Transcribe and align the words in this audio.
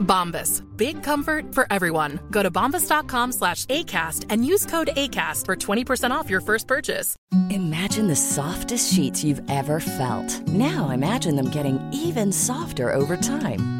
Bombas. 0.00 0.64
Big 0.76 1.02
comfort 1.02 1.54
for 1.54 1.66
everyone. 1.70 2.18
Go 2.30 2.42
to 2.42 2.50
bombas.com 2.50 3.32
slash 3.32 3.66
ACAST 3.66 4.26
and 4.28 4.44
use 4.44 4.66
code 4.66 4.90
ACAST 4.96 5.46
for 5.46 5.56
20% 5.56 6.10
off 6.10 6.28
your 6.28 6.40
first 6.40 6.66
purchase. 6.66 7.16
Imagine 7.50 8.08
the 8.08 8.16
softest 8.16 8.92
sheets 8.92 9.22
you've 9.22 9.42
ever 9.48 9.78
felt. 9.78 10.48
Now 10.48 10.90
imagine 10.90 11.36
them 11.36 11.50
getting 11.50 11.78
even 11.92 12.32
softer 12.32 12.92
over 12.92 13.16
time. 13.16 13.79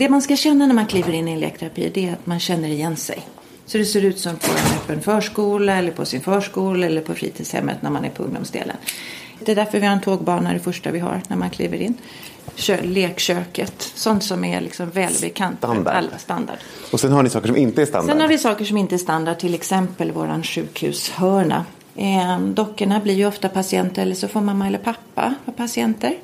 Det 0.00 0.08
man 0.08 0.22
ska 0.22 0.36
känna 0.36 0.66
när 0.66 0.74
man 0.74 0.86
kliver 0.86 1.12
in 1.12 1.28
i 1.28 1.32
en 1.32 1.40
lekterapi 1.40 1.90
det 1.94 2.08
är 2.08 2.12
att 2.12 2.26
man 2.26 2.40
känner 2.40 2.68
igen 2.68 2.96
sig. 2.96 3.18
Så 3.66 3.78
det 3.78 3.84
ser 3.84 4.04
ut 4.04 4.18
som 4.18 4.36
på 4.36 4.50
en 4.50 4.76
öppen 4.76 5.00
förskola 5.02 5.76
eller 5.76 5.90
på 5.90 6.04
sin 6.04 6.20
förskola 6.20 6.86
eller 6.86 7.00
på 7.00 7.14
fritidshemmet 7.14 7.82
när 7.82 7.90
man 7.90 8.04
är 8.04 8.10
på 8.10 8.22
ungdomsdelen. 8.22 8.76
Det 9.44 9.52
är 9.52 9.56
därför 9.56 9.80
vi 9.80 9.86
har 9.86 9.92
en 9.92 10.00
tågbana 10.00 10.52
det 10.52 10.58
första 10.58 10.90
vi 10.90 10.98
har 10.98 11.22
när 11.28 11.36
man 11.36 11.50
kliver 11.50 11.76
in. 11.82 11.94
Kö- 12.54 12.82
lekköket, 12.82 13.92
sånt 13.94 14.24
som 14.24 14.44
är 14.44 14.60
liksom 14.60 14.90
välbekant 14.90 15.58
Standard. 15.58 15.94
alla 15.94 16.18
standard. 16.18 16.58
Och 16.92 17.00
sen 17.00 17.12
har 17.12 17.22
ni 17.22 17.30
saker 17.30 17.46
som 17.48 17.56
inte 17.56 17.82
är 17.82 17.86
standard. 17.86 18.10
Sen 18.10 18.20
har 18.20 18.28
vi 18.28 18.38
saker 18.38 18.64
som 18.64 18.76
inte 18.76 18.94
är 18.94 18.98
standard, 18.98 19.38
till 19.38 19.54
exempel 19.54 20.12
våran 20.12 20.42
sjukhushörna. 20.42 21.64
Eh, 21.96 22.40
dockorna 22.40 23.00
blir 23.00 23.14
ju 23.14 23.26
ofta 23.26 23.48
patienter 23.48 24.02
eller 24.02 24.14
så 24.14 24.28
får 24.28 24.40
mamma 24.40 24.66
eller 24.66 24.78
pappa 24.78 25.34
vara 25.44 25.56
patienter. 25.56 26.14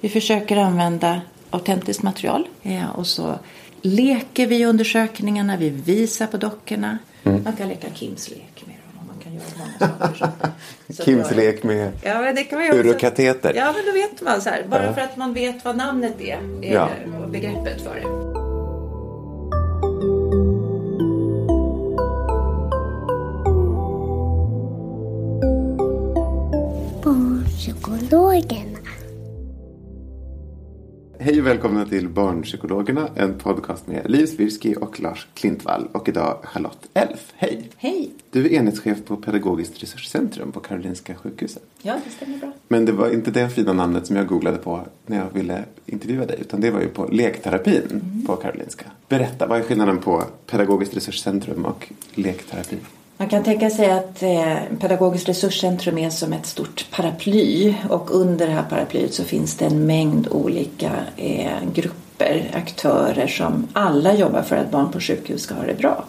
Vi 0.00 0.08
försöker 0.08 0.56
använda 0.56 1.20
autentiskt 1.54 2.02
material 2.02 2.48
eh, 2.62 2.90
och 2.90 3.06
så 3.06 3.38
leker 3.82 4.46
vi 4.46 4.64
undersökningarna, 4.64 5.56
vi 5.56 5.70
visar 5.70 6.26
på 6.26 6.36
dockorna. 6.36 6.98
Mm. 7.24 7.42
Man 7.44 7.52
kan 7.52 7.68
leka 7.68 7.86
Kims 7.94 8.30
lek 8.30 8.64
med 8.66 8.76
dem 8.76 8.98
och 9.00 9.06
man 9.06 9.16
kan 9.22 9.34
göra 9.34 9.44
många 9.58 9.92
saker. 10.14 10.52
Kims 11.04 11.30
lek 11.30 11.62
med 11.62 11.92
Ja, 12.02 12.20
men 12.20 12.34
det 12.34 12.44
kan 12.44 12.58
man 12.58 12.68
urokateter. 12.78 13.52
Ja, 13.56 13.72
men 13.76 13.84
då 13.86 13.92
vet 13.92 14.22
man 14.22 14.40
så 14.40 14.50
här. 14.50 14.64
Bara 14.70 14.84
Ja. 14.84 14.94
för 14.94 15.00
att 15.00 15.16
man 15.16 15.34
vet 15.34 15.64
vad 15.64 15.76
namnet 15.76 16.20
är, 16.20 16.38
är 16.62 16.72
Ja. 16.74 16.88
och 17.24 17.30
begreppet 17.30 17.82
för 17.82 17.94
det. 17.94 18.34
Barnpsykologerna. 27.54 28.78
Hej 31.24 31.40
och 31.40 31.46
välkomna 31.46 31.86
till 31.86 32.08
Barnpsykologerna, 32.08 33.08
en 33.14 33.34
podcast 33.38 33.86
med 33.86 34.10
Liv 34.10 34.26
Svirsky 34.26 34.74
och 34.74 35.00
Lars 35.00 35.26
Klintvall 35.34 35.88
och 35.92 36.08
idag 36.08 36.38
Charlotte 36.44 36.88
Elf. 36.94 37.32
Hej! 37.36 37.70
Hej! 37.76 38.10
Du 38.30 38.46
är 38.46 38.52
enhetschef 38.52 39.04
på 39.04 39.16
Pedagogiskt 39.16 39.82
resurscentrum 39.82 40.52
på 40.52 40.60
Karolinska 40.60 41.14
sjukhuset. 41.14 41.62
Ja, 41.82 41.94
det 42.04 42.10
stämmer 42.10 42.38
bra. 42.38 42.52
Men 42.68 42.84
det 42.84 42.92
var 42.92 43.10
inte 43.10 43.30
det 43.30 43.48
fina 43.48 43.72
namnet 43.72 44.06
som 44.06 44.16
jag 44.16 44.26
googlade 44.26 44.56
på 44.58 44.80
när 45.06 45.16
jag 45.18 45.26
ville 45.32 45.64
intervjua 45.86 46.26
dig 46.26 46.38
utan 46.40 46.60
det 46.60 46.70
var 46.70 46.80
ju 46.80 46.88
på 46.88 47.06
lekterapin 47.12 47.82
Mm. 47.90 48.26
på 48.26 48.36
Karolinska. 48.36 48.84
Berätta, 49.08 49.46
vad 49.46 49.58
är 49.58 49.62
skillnaden 49.62 49.98
på 49.98 50.24
Pedagogiskt 50.46 50.96
resurscentrum 50.96 51.64
och 51.64 51.92
lekterapi? 52.14 52.76
Man 53.16 53.28
kan 53.28 53.44
tänka 53.44 53.70
sig 53.70 53.90
att 53.90 54.22
eh, 54.22 54.56
Pedagogiskt 54.80 55.28
resurscentrum 55.28 55.98
är 55.98 56.10
som 56.10 56.32
ett 56.32 56.46
stort 56.46 56.86
paraply 56.90 57.74
och 57.90 58.10
under 58.14 58.46
det 58.46 58.52
här 58.52 58.64
paraplyet 58.70 59.14
så 59.14 59.24
finns 59.24 59.56
det 59.56 59.64
en 59.64 59.86
mängd 59.86 60.28
olika 60.30 60.90
eh, 61.16 61.70
grupper, 61.74 62.50
aktörer 62.54 63.26
som 63.26 63.68
alla 63.72 64.14
jobbar 64.14 64.42
för 64.42 64.56
att 64.56 64.70
barn 64.70 64.92
på 64.92 65.00
sjukhus 65.00 65.42
ska 65.42 65.54
ha 65.54 65.62
det 65.62 65.74
bra. 65.74 66.04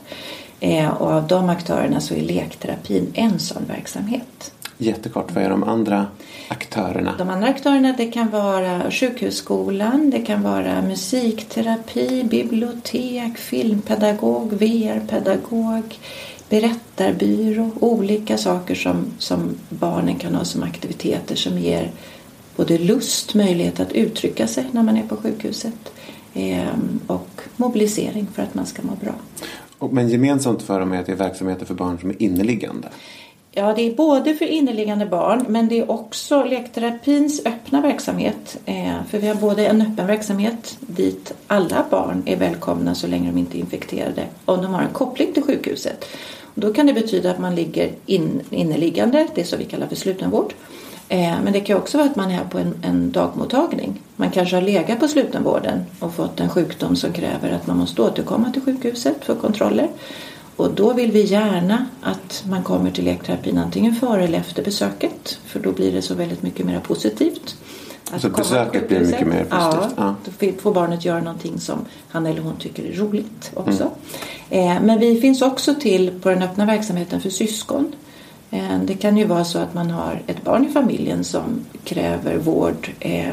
Eh, 0.59 1.01
och 1.01 1.11
av 1.11 1.27
de 1.27 1.49
aktörerna 1.49 2.01
så 2.01 2.13
är 2.13 2.21
lekterapin 2.21 3.11
en 3.13 3.39
sån 3.39 3.65
verksamhet. 3.67 4.51
Jättekort, 4.77 5.31
vad 5.31 5.43
är 5.43 5.49
de 5.49 5.63
andra 5.63 6.07
aktörerna? 6.47 7.15
De 7.17 7.29
andra 7.29 7.47
aktörerna 7.47 7.93
det 7.97 8.05
kan 8.05 8.29
vara 8.29 8.91
sjukhusskolan, 8.91 10.09
det 10.09 10.21
kan 10.21 10.43
vara 10.43 10.81
musikterapi, 10.81 12.23
bibliotek, 12.23 13.37
filmpedagog, 13.37 14.53
VR-pedagog, 14.53 15.99
berättarbyrå. 16.49 17.71
Olika 17.79 18.37
saker 18.37 18.75
som, 18.75 19.05
som 19.17 19.55
barnen 19.69 20.15
kan 20.15 20.35
ha 20.35 20.45
som 20.45 20.63
aktiviteter 20.63 21.35
som 21.35 21.59
ger 21.59 21.91
både 22.55 22.77
lust, 22.77 23.33
möjlighet 23.33 23.79
att 23.79 23.91
uttrycka 23.91 24.47
sig 24.47 24.65
när 24.71 24.83
man 24.83 24.97
är 24.97 25.03
på 25.03 25.15
sjukhuset 25.15 25.91
ehm, 26.33 26.99
och 27.07 27.41
mobilisering 27.57 28.27
för 28.33 28.43
att 28.43 28.55
man 28.55 28.65
ska 28.65 28.81
må 28.81 28.95
bra. 28.95 29.13
Men 29.91 30.09
gemensamt 30.09 30.61
för 30.61 30.79
dem 30.79 30.91
är 30.91 30.99
att 30.99 31.05
det 31.05 31.11
är 31.11 31.15
verksamheter 31.15 31.65
för 31.65 31.73
barn 31.73 31.99
som 31.99 32.09
är 32.09 32.21
inneliggande. 32.21 32.87
Ja, 33.57 33.73
det 33.75 33.81
är 33.81 33.95
både 33.95 34.35
för 34.35 34.45
inneliggande 34.45 35.05
barn 35.05 35.45
men 35.47 35.67
det 35.67 35.79
är 35.79 35.91
också 35.91 36.43
lekterapins 36.43 37.45
öppna 37.45 37.81
verksamhet. 37.81 38.57
Eh, 38.65 39.03
för 39.09 39.19
vi 39.19 39.27
har 39.27 39.35
både 39.35 39.65
en 39.65 39.81
öppen 39.81 40.07
verksamhet 40.07 40.77
dit 40.79 41.33
alla 41.47 41.85
barn 41.89 42.23
är 42.25 42.35
välkomna 42.35 42.95
så 42.95 43.07
länge 43.07 43.31
de 43.31 43.37
inte 43.37 43.57
är 43.57 43.59
infekterade 43.59 44.25
om 44.45 44.61
de 44.61 44.73
har 44.73 44.81
en 44.81 44.93
koppling 44.93 45.33
till 45.33 45.43
sjukhuset. 45.43 46.05
Då 46.55 46.73
kan 46.73 46.85
det 46.85 46.93
betyda 46.93 47.31
att 47.31 47.39
man 47.39 47.55
ligger 47.55 47.91
in, 48.05 48.41
inneliggande, 48.49 49.27
det 49.35 49.43
som 49.43 49.59
vi 49.59 49.65
kallar 49.65 49.87
för 49.87 49.95
slutenvård. 49.95 50.53
Eh, 51.09 51.35
men 51.43 51.53
det 51.53 51.59
kan 51.59 51.77
också 51.77 51.97
vara 51.97 52.09
att 52.09 52.15
man 52.15 52.31
är 52.31 52.43
på 52.43 52.57
en, 52.57 52.73
en 52.81 53.11
dagmottagning. 53.11 54.01
Man 54.15 54.31
kanske 54.31 54.55
har 54.55 54.61
legat 54.61 54.99
på 54.99 55.07
slutenvården 55.07 55.85
och 55.99 56.13
fått 56.13 56.39
en 56.39 56.49
sjukdom 56.49 56.95
som 56.95 57.13
kräver 57.13 57.51
att 57.51 57.67
man 57.67 57.77
måste 57.77 58.01
återkomma 58.01 58.51
till 58.51 58.61
sjukhuset 58.61 59.25
för 59.25 59.35
kontroller. 59.35 59.89
Och 60.55 60.73
då 60.73 60.93
vill 60.93 61.11
vi 61.11 61.21
gärna 61.25 61.85
att 62.01 62.43
man 62.49 62.63
kommer 62.63 62.91
till 62.91 63.05
lekterapin 63.05 63.57
antingen 63.57 63.95
före 63.95 64.23
eller 64.23 64.39
efter 64.39 64.63
besöket. 64.63 65.39
För 65.45 65.59
då 65.59 65.71
blir 65.71 65.91
det 65.91 66.01
så 66.01 66.13
väldigt 66.15 66.41
mycket 66.43 66.65
mer 66.65 66.79
positivt. 66.79 67.55
Att 68.11 68.21
Så 68.21 68.29
besöket 68.29 68.87
blir 68.87 68.99
mycket 68.99 69.27
mer 69.27 69.43
positivt? 69.43 69.93
Ja, 69.97 70.15
Ja. 70.25 70.31
då 70.39 70.51
får 70.61 70.73
barnet 70.73 71.05
göra 71.05 71.19
någonting 71.21 71.59
som 71.59 71.79
han 72.09 72.25
eller 72.25 72.41
hon 72.41 72.55
tycker 72.57 72.83
är 72.83 72.93
roligt 72.93 73.51
också. 73.53 73.91
Eh, 74.49 74.81
men 74.81 74.99
vi 74.99 75.21
finns 75.21 75.41
också 75.41 75.75
till 75.75 76.19
på 76.21 76.29
den 76.29 76.41
öppna 76.43 76.65
verksamheten 76.65 77.21
för 77.21 77.29
syskon. 77.29 77.95
Eh, 78.51 78.79
Det 78.85 78.93
kan 78.93 79.17
ju 79.17 79.25
vara 79.25 79.45
så 79.45 79.59
att 79.59 79.73
man 79.73 79.91
har 79.91 80.21
ett 80.27 80.43
barn 80.43 80.65
i 80.69 80.71
familjen 80.73 81.23
som 81.23 81.43
kräver 81.83 82.37
vård 82.37 82.91
eh, 82.99 83.25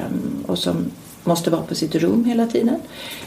och 0.47 0.59
som 0.59 0.77
måste 1.25 1.51
vara 1.51 1.63
på 1.63 1.75
sitt 1.75 1.95
rum 1.95 2.25
hela 2.25 2.47
tiden. 2.47 2.81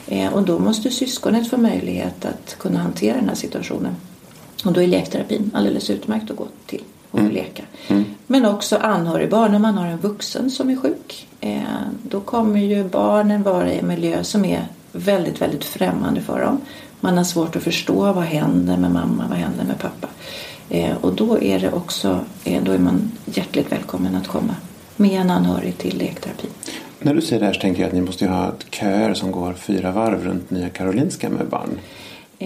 Eh, 0.07 0.33
Och 0.33 0.44
då 0.44 0.59
måste 0.59 0.89
syskonet 0.91 1.50
få 1.50 1.57
möjlighet 1.57 2.25
att 2.25 2.56
kunna 2.59 2.79
hantera 2.79 3.16
den 3.17 3.29
här 3.29 3.35
situationen. 3.35 3.95
Och 4.66 4.73
då 4.73 4.81
är 4.81 4.88
lekterapin 4.88 5.51
alldeles 5.53 5.89
utmärkt 5.89 6.31
att 6.31 6.38
gå 6.38 6.47
till 6.66 6.81
och 7.11 7.19
få 7.19 7.25
leka. 7.28 7.63
Men 8.28 8.45
också 8.45 8.78
anhörigbarn, 8.78 9.56
om 9.56 9.61
man 9.61 9.78
har 9.78 9.88
en 9.88 9.97
vuxen 9.97 10.51
som 10.51 10.69
är 10.69 10.75
sjuk. 10.75 11.27
Eh, 11.42 11.62
då 12.03 12.19
kommer 12.19 12.59
ju 12.59 12.83
barnen 12.83 13.44
vara 13.44 13.71
i 13.74 13.80
en 13.80 13.88
miljö 13.88 14.24
som 14.24 14.45
är 14.45 14.68
väldigt, 14.92 15.42
väldigt 15.42 15.63
främmande 15.65 16.21
för 16.21 16.42
dem. 16.42 16.62
Man 17.00 17.18
har 17.18 17.24
svårt 17.24 17.56
att 17.56 17.63
förstå 17.63 18.13
vad 18.13 18.24
händer 18.24 18.77
med 18.77 18.92
mamma, 18.92 19.25
vad 19.30 19.38
händer 19.38 19.63
med 19.65 19.80
pappa. 19.80 20.07
Eh, 20.69 20.97
och 21.01 21.13
då 21.13 21.42
är 21.42 21.59
det 21.59 21.71
också, 21.71 22.19
då 22.63 22.71
är 22.71 22.77
man 22.77 23.12
hjärtligt 23.25 23.71
välkommen 23.71 24.15
att 24.15 24.27
komma 24.27 24.56
med 24.95 25.21
en 25.21 25.31
anhörig 25.31 25.77
till 25.77 25.97
lekterapi. 25.97 26.47
När 27.06 27.13
du 27.13 27.22
säger 27.22 27.40
det 27.40 27.46
här 27.46 27.54
så 27.54 27.60
tänker 27.62 27.81
jag 27.81 27.88
att 27.88 27.94
ni 27.94 28.02
måste 28.02 28.25
ju 28.25 28.31
ha 28.31 28.52
köer 28.69 29.13
som 29.13 29.31
går 29.31 29.54
fyra 29.54 29.92
varv 29.92 30.24
runt 30.24 30.50
Nya 30.50 30.69
Karolinska 30.69 31.30
med 31.30 31.48
barn. 31.48 31.80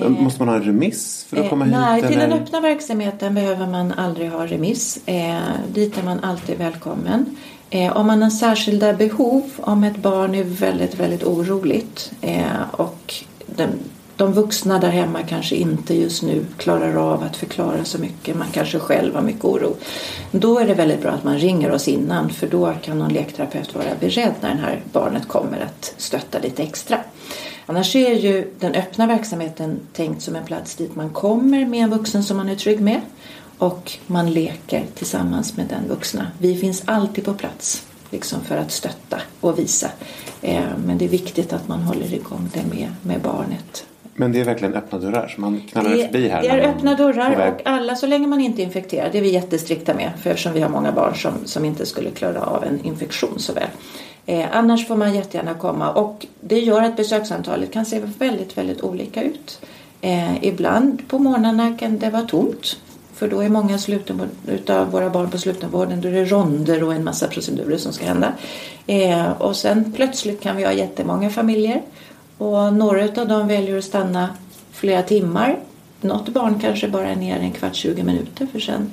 måste 0.09 0.39
man 0.41 0.49
ha 0.49 0.55
en 0.55 0.63
remiss 0.63 1.25
för 1.29 1.37
att 1.37 1.49
komma 1.49 1.65
Eh, 1.65 1.71
nej, 1.71 2.01
hit? 2.01 2.09
till 2.09 2.19
den 2.19 2.33
öppna 2.33 2.61
verksamheten 2.61 3.35
behöver 3.35 3.67
man 3.67 3.91
aldrig 3.91 4.29
ha 4.29 4.45
remiss. 4.47 4.99
Eh, 5.05 5.37
dit 5.73 5.97
är 5.97 6.03
man 6.03 6.19
alltid 6.19 6.57
välkommen. 6.57 7.37
Eh, 7.69 7.97
om 7.97 8.07
man 8.07 8.21
har 8.21 8.29
särskilda 8.29 8.93
behov, 8.93 9.51
om 9.57 9.83
ett 9.83 9.97
barn 9.97 10.35
är 10.35 10.43
väldigt, 10.43 10.99
väldigt 10.99 11.23
oroligt 11.23 12.11
eh, 12.21 12.43
och 12.71 13.13
den 13.45 13.69
de 14.19 14.33
vuxna 14.33 14.79
där 14.79 14.89
hemma 14.89 15.23
kanske 15.23 15.55
inte 15.55 15.95
just 15.95 16.23
nu 16.23 16.45
klarar 16.57 16.95
av 16.95 17.23
att 17.23 17.35
förklara 17.37 17.85
så 17.85 17.97
mycket. 17.97 18.35
Man 18.35 18.47
kanske 18.51 18.79
själv 18.79 19.15
har 19.15 19.21
mycket 19.21 19.45
oro. 19.45 19.75
Då 20.31 20.59
är 20.59 20.67
det 20.67 20.73
väldigt 20.73 21.01
bra 21.01 21.11
att 21.11 21.23
man 21.23 21.37
ringer 21.37 21.71
oss 21.71 21.87
innan 21.87 22.29
för 22.29 22.47
då 22.47 22.73
kan 22.81 22.99
någon 22.99 23.13
lekterapeut 23.13 23.75
vara 23.75 23.95
beredd 23.99 24.33
när 24.41 24.55
det 24.55 24.61
här 24.61 24.81
barnet 24.91 25.27
kommer 25.27 25.59
att 25.59 25.93
stötta 25.97 26.39
lite 26.39 26.63
extra. 26.63 26.97
Annars 27.65 27.95
är 27.95 28.13
ju 28.13 28.53
den 28.59 28.75
öppna 28.75 29.07
verksamheten 29.07 29.79
tänkt 29.93 30.21
som 30.21 30.35
en 30.35 30.45
plats 30.45 30.75
dit 30.75 30.95
man 30.95 31.09
kommer 31.09 31.65
med 31.65 31.83
en 31.83 31.89
vuxen 31.89 32.23
som 32.23 32.37
man 32.37 32.49
är 32.49 32.55
trygg 32.55 32.81
med 32.81 33.01
och 33.57 33.91
man 34.07 34.31
leker 34.31 34.85
tillsammans 34.95 35.57
med 35.57 35.67
den 35.67 35.87
vuxna. 35.87 36.27
Vi 36.39 36.57
finns 36.57 36.83
alltid 36.85 37.25
på 37.25 37.33
plats 37.33 37.83
liksom 38.09 38.41
för 38.41 38.57
att 38.57 38.71
stötta 38.71 39.21
och 39.39 39.59
visa. 39.59 39.91
Eh, 40.41 40.63
men 40.85 40.97
det 40.97 41.05
är 41.05 41.09
viktigt 41.09 41.53
att 41.53 41.67
man 41.67 41.81
håller 41.81 42.13
igång 42.13 42.49
det 42.53 42.75
med, 42.75 42.93
med 43.01 43.21
barnet. 43.21 43.85
Men 44.19 44.31
det 44.31 44.41
är 44.41 44.45
verkligen 44.45 44.73
öppna 44.73 44.99
dörrar 44.99 45.27
så 45.35 45.41
man 45.41 45.61
knallar 45.71 45.89
det, 45.89 46.05
förbi 46.05 46.27
här? 46.27 46.41
Det 46.41 46.47
är 46.47 46.69
öppna 46.69 46.95
dörrar 46.95 47.53
och 47.53 47.61
alla 47.65 47.95
så 47.95 48.07
länge 48.07 48.27
man 48.27 48.41
inte 48.41 48.61
är 48.61 48.63
infekterad. 48.63 49.11
Det 49.11 49.17
är 49.17 49.21
vi 49.21 49.29
jättestrikta 49.29 49.93
med 49.93 50.11
för 50.21 50.29
eftersom 50.29 50.53
vi 50.53 50.61
har 50.61 50.69
många 50.69 50.91
barn 50.91 51.15
som, 51.15 51.31
som 51.45 51.65
inte 51.65 51.85
skulle 51.85 52.09
klara 52.11 52.41
av 52.41 52.63
en 52.63 52.85
infektion 52.85 53.39
så 53.39 53.53
väl. 53.53 53.67
Eh, 54.25 54.45
annars 54.51 54.87
får 54.87 54.95
man 54.95 55.15
jättegärna 55.15 55.53
komma 55.53 55.91
och 55.91 56.25
det 56.41 56.59
gör 56.59 56.81
att 56.81 56.95
besöksantalet 56.95 57.73
kan 57.73 57.85
se 57.85 58.01
väldigt, 58.19 58.57
väldigt 58.57 58.81
olika 58.81 59.23
ut. 59.23 59.61
Eh, 60.01 60.43
ibland 60.43 61.07
på 61.07 61.19
morgnarna 61.19 61.77
kan 61.79 61.99
det 61.99 62.09
vara 62.09 62.23
tomt 62.23 62.77
för 63.13 63.27
då 63.27 63.39
är 63.39 63.49
många 63.49 63.79
av 64.67 64.91
våra 64.91 65.09
barn 65.09 65.29
på 65.29 65.37
slutenvården. 65.37 66.01
Då 66.01 66.07
är 66.07 66.13
det 66.13 66.25
ronder 66.25 66.83
och 66.83 66.93
en 66.93 67.03
massa 67.03 67.27
procedurer 67.27 67.77
som 67.77 67.93
ska 67.93 68.05
hända. 68.05 68.33
Eh, 68.87 69.31
och 69.31 69.55
sen 69.55 69.93
plötsligt 69.93 70.41
kan 70.41 70.55
vi 70.55 70.63
ha 70.63 70.71
jättemånga 70.71 71.29
familjer. 71.29 71.81
Och 72.39 72.73
några 72.73 73.21
av 73.21 73.27
dem 73.27 73.47
väljer 73.47 73.77
att 73.77 73.83
stanna 73.83 74.29
flera 74.71 75.03
timmar. 75.03 75.59
Något 76.01 76.29
barn 76.29 76.59
kanske 76.59 76.87
bara 76.87 77.09
är 77.09 77.15
ner 77.15 77.39
en 77.39 77.51
kvart, 77.51 77.75
20 77.75 78.03
minuter 78.03 78.47
för 78.51 78.59
sen 78.59 78.91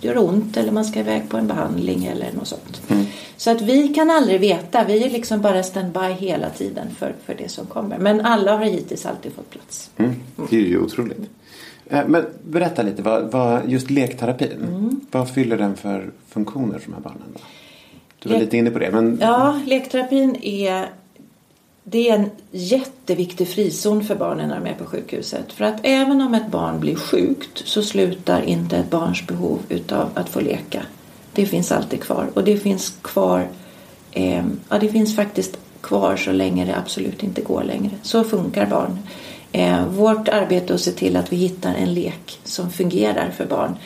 gör 0.00 0.18
ont 0.18 0.56
eller 0.56 0.72
man 0.72 0.84
ska 0.84 1.00
iväg 1.00 1.28
på 1.28 1.36
en 1.36 1.46
behandling 1.46 2.04
eller 2.04 2.32
något 2.32 2.48
sånt. 2.48 2.82
Mm. 2.88 3.04
Så 3.36 3.50
att 3.50 3.60
vi 3.60 3.88
kan 3.88 4.10
aldrig 4.10 4.40
veta. 4.40 4.84
Vi 4.84 5.04
är 5.04 5.10
liksom 5.10 5.40
bara 5.40 5.62
standby 5.62 6.12
hela 6.18 6.50
tiden 6.50 6.86
för, 6.98 7.14
för 7.24 7.34
det 7.34 7.48
som 7.48 7.66
kommer. 7.66 7.98
Men 7.98 8.20
alla 8.20 8.56
har 8.56 8.64
hittills 8.64 9.06
alltid 9.06 9.32
fått 9.32 9.50
plats. 9.50 9.90
Mm. 9.96 10.14
Det 10.50 10.56
är 10.56 10.60
ju 10.60 10.78
otroligt. 10.78 11.18
Eh, 11.86 12.06
men 12.06 12.26
berätta 12.42 12.82
lite, 12.82 13.02
vad, 13.02 13.32
vad 13.32 13.70
just 13.70 13.90
lekterapin, 13.90 14.52
mm. 14.52 15.00
vad 15.10 15.30
fyller 15.30 15.58
den 15.58 15.76
för 15.76 16.10
funktioner 16.28 16.78
för 16.78 16.90
de 16.90 16.94
här 16.94 17.02
barnen? 17.02 17.28
Då? 17.32 17.40
Du 18.18 18.28
var 18.28 18.40
lite 18.40 18.56
inne 18.56 18.70
på 18.70 18.78
det. 18.78 18.90
Men... 18.90 19.18
Ja, 19.20 19.60
lekterapin 19.66 20.36
är, 20.42 20.88
det 21.84 22.08
är 22.08 22.14
en 22.14 22.30
jätteviktig 22.50 23.48
frizon 23.48 24.04
för 24.04 24.14
barnen 24.14 24.48
när 24.48 24.60
de 24.60 24.70
är 24.70 24.74
på 24.74 24.84
sjukhuset. 24.84 25.52
För 25.52 25.64
att 25.64 25.80
även 25.82 26.20
om 26.20 26.34
ett 26.34 26.50
barn 26.50 26.80
blir 26.80 26.96
sjukt 26.96 27.62
så 27.64 27.82
slutar 27.82 28.42
inte 28.42 28.76
ett 28.76 28.90
barns 28.90 29.26
behov 29.26 29.58
utav 29.68 30.10
att 30.14 30.28
få 30.28 30.40
leka. 30.40 30.82
Det 31.32 31.46
finns 31.46 31.72
alltid 31.72 32.02
kvar 32.02 32.26
och 32.34 32.44
det 32.44 32.56
finns 32.56 32.94
kvar, 33.02 33.48
eh, 34.12 34.44
ja 34.68 34.78
det 34.78 34.88
finns 34.88 35.16
faktiskt 35.16 35.58
kvar 35.80 36.16
så 36.16 36.32
länge 36.32 36.64
det 36.64 36.76
absolut 36.76 37.22
inte 37.22 37.40
går 37.40 37.64
längre. 37.64 37.90
Så 38.02 38.24
funkar 38.24 38.66
barn. 38.66 38.98
Eh, 39.52 39.86
vårt 39.86 40.28
arbete 40.28 40.72
är 40.72 40.74
att 40.74 40.80
se 40.80 40.92
till 40.92 41.16
att 41.16 41.32
vi 41.32 41.36
hittar 41.36 41.74
en 41.74 41.94
lek 41.94 42.38
som 42.44 42.70
fungerar 42.70 43.30
för 43.30 43.46
barn. 43.46 43.76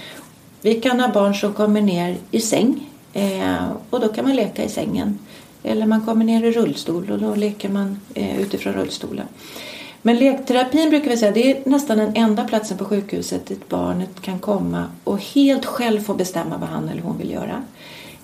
Vi 0.61 0.75
kan 0.75 1.01
ha 1.01 1.09
barn 1.09 1.35
som 1.35 1.53
kommer 1.53 1.81
ner 1.81 2.17
i 2.31 2.41
säng 2.41 2.91
eh, 3.13 3.69
och 3.91 4.01
då 4.01 4.09
kan 4.09 4.25
man 4.25 4.37
leka 4.37 4.65
i 4.65 4.69
sängen. 4.69 5.19
Eller 5.65 5.87
man 5.87 6.07
kommer 6.07 6.25
ner 6.25 6.45
i 6.45 6.53
rullstol 6.53 7.11
och 7.11 7.19
då 7.19 7.35
leker 7.35 7.69
man 7.69 8.01
eh, 8.15 8.41
utifrån 8.41 8.73
rullstolen. 8.73 9.27
Men 10.03 10.17
lekterapin 10.17 10.91
brukar 10.91 11.11
vi 11.11 11.17
säga 11.17 11.33
det 11.33 11.51
är 11.51 11.71
nästan 11.71 11.99
den 11.99 12.13
enda 12.17 12.45
platsen 12.45 12.79
på 12.79 12.85
sjukhuset 12.85 13.47
dit 13.47 13.69
barnet 13.69 14.21
kan 14.21 14.39
komma 14.39 14.85
och 15.05 15.19
helt 15.21 15.65
själv 15.65 16.01
få 16.01 16.15
bestämma 16.15 16.57
vad 16.59 16.69
han 16.69 16.89
eller 16.89 17.03
hon 17.03 17.19
vill 17.19 17.31
göra. 17.31 17.63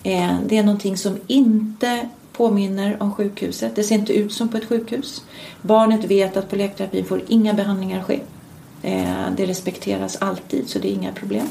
Eh, 0.02 0.34
det 0.46 0.56
är 0.56 0.62
någonting 0.62 0.96
som 0.96 1.18
inte 1.26 2.08
påminner 2.32 2.96
om 3.02 3.14
sjukhuset. 3.14 3.76
Det 3.76 3.84
ser 3.84 3.94
inte 3.94 4.12
ut 4.12 4.32
som 4.32 4.48
på 4.48 4.56
ett 4.56 4.68
sjukhus. 4.68 5.24
Barnet 5.62 6.04
vet 6.04 6.36
att 6.36 6.50
på 6.50 6.56
lekterapin 6.56 7.04
får 7.04 7.22
inga 7.28 7.54
behandlingar 7.54 8.02
ske. 8.02 8.20
Eh, 8.82 9.30
det 9.36 9.46
respekteras 9.46 10.16
alltid 10.16 10.68
så 10.68 10.78
det 10.78 10.88
är 10.88 10.92
inga 10.92 11.12
problem. 11.12 11.46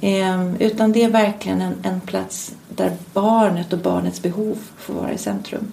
Eh, 0.00 0.54
utan 0.54 0.92
det 0.92 1.02
är 1.02 1.10
verkligen 1.10 1.60
en, 1.60 1.74
en 1.82 2.00
plats 2.00 2.54
där 2.76 2.92
barnet 3.12 3.72
och 3.72 3.78
barnets 3.78 4.22
behov 4.22 4.58
får 4.78 4.94
vara 4.94 5.12
i 5.12 5.18
centrum. 5.18 5.72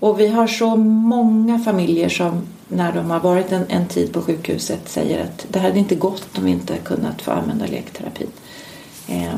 Och 0.00 0.20
vi 0.20 0.26
har 0.26 0.46
så 0.46 0.76
många 0.76 1.58
familjer 1.58 2.08
som 2.08 2.42
när 2.68 2.92
de 2.92 3.10
har 3.10 3.20
varit 3.20 3.52
en, 3.52 3.64
en 3.68 3.88
tid 3.88 4.12
på 4.12 4.22
sjukhuset 4.22 4.88
säger 4.88 5.24
att 5.24 5.46
det 5.48 5.58
hade 5.58 5.78
inte 5.78 5.94
gått 5.94 6.38
om 6.38 6.44
vi 6.44 6.50
inte 6.50 6.76
kunnat 6.76 7.22
få 7.22 7.30
använda 7.30 7.66
lekterapi. 7.66 8.26
Eh, 9.08 9.34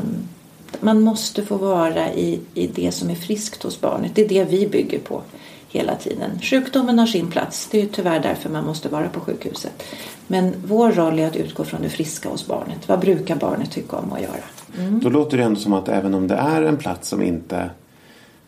man 0.79 1.01
måste 1.01 1.45
få 1.45 1.57
vara 1.57 2.13
i, 2.13 2.39
i 2.53 2.67
det 2.67 2.91
som 2.91 3.09
är 3.09 3.15
friskt 3.15 3.63
hos 3.63 3.81
barnet. 3.81 4.11
Det 4.15 4.25
är 4.25 4.29
det 4.29 4.43
vi 4.43 4.67
bygger 4.67 4.99
på 4.99 5.21
hela 5.69 5.95
tiden. 5.95 6.39
Sjukdomen 6.41 6.99
har 6.99 7.07
sin 7.07 7.31
plats. 7.31 7.67
Det 7.71 7.81
är 7.81 7.85
tyvärr 7.85 8.19
därför 8.19 8.49
man 8.49 8.65
måste 8.65 8.89
vara 8.89 9.09
på 9.09 9.19
sjukhuset. 9.19 9.83
Men 10.27 10.53
vår 10.65 10.91
roll 10.91 11.19
är 11.19 11.27
att 11.27 11.35
utgå 11.35 11.63
från 11.63 11.81
det 11.81 11.89
friska 11.89 12.29
hos 12.29 12.47
barnet. 12.47 12.87
Vad 12.87 12.99
brukar 12.99 13.35
barnet 13.35 13.71
tycka 13.71 13.97
om 13.97 14.13
att 14.13 14.21
göra? 14.21 14.43
Mm. 14.77 14.99
Då 14.99 15.09
låter 15.09 15.37
det 15.37 15.43
ändå 15.43 15.59
som 15.59 15.73
att 15.73 15.89
även 15.89 16.13
om 16.13 16.27
det 16.27 16.35
är 16.35 16.61
en 16.61 16.77
plats 16.77 17.09
som 17.09 17.21
inte 17.21 17.69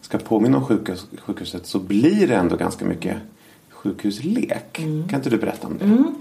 ska 0.02 0.18
påminna 0.18 0.58
om 0.58 0.66
sjukhus, 0.66 1.06
sjukhuset 1.20 1.66
så 1.66 1.80
blir 1.80 2.28
det 2.28 2.36
ändå 2.36 2.56
ganska 2.56 2.86
mycket 2.86 3.18
sjukhuslek. 3.70 4.80
Mm. 4.80 5.08
Kan 5.10 5.20
inte 5.20 5.30
du 5.30 5.38
berätta 5.38 5.68
om 5.68 5.78
det? 5.78 5.86
Mm. 5.86 6.16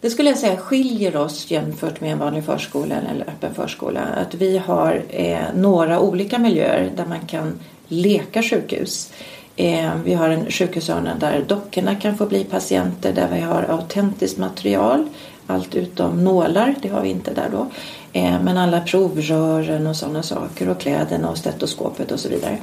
Det 0.00 0.10
skulle 0.10 0.28
jag 0.30 0.38
säga 0.38 0.56
skiljer 0.56 1.16
oss 1.16 1.50
jämfört 1.50 2.00
med 2.00 2.12
en 2.12 2.18
vanlig 2.18 2.44
förskola 2.44 2.94
eller 2.94 3.28
öppen 3.28 3.54
förskola. 3.54 4.00
Att 4.00 4.34
vi 4.34 4.58
har 4.58 5.02
eh, 5.08 5.38
några 5.54 6.00
olika 6.00 6.38
miljöer 6.38 6.92
där 6.96 7.06
man 7.06 7.20
kan 7.20 7.58
leka 7.88 8.42
sjukhus. 8.42 9.12
Eh, 9.56 9.90
vi 10.04 10.14
har 10.14 10.28
en 10.28 10.50
sjukhushörna 10.50 11.14
där 11.14 11.44
dockorna 11.48 11.94
kan 11.94 12.16
få 12.18 12.26
bli 12.26 12.44
patienter, 12.44 13.12
där 13.12 13.28
vi 13.32 13.40
har 13.40 13.62
autentiskt 13.62 14.38
material. 14.38 15.08
Allt 15.46 15.74
utom 15.74 16.24
nålar, 16.24 16.74
det 16.82 16.88
har 16.88 17.02
vi 17.02 17.08
inte 17.08 17.34
där 17.34 17.48
då. 17.52 17.66
Eh, 18.12 18.42
men 18.42 18.58
alla 18.58 18.80
provrören 18.80 19.86
och 19.86 19.96
sådana 19.96 20.22
saker 20.22 20.68
och 20.68 20.80
kläderna 20.80 21.30
och 21.30 21.38
stetoskopet 21.38 22.12
och 22.12 22.20
så 22.20 22.28
vidare. 22.28 22.58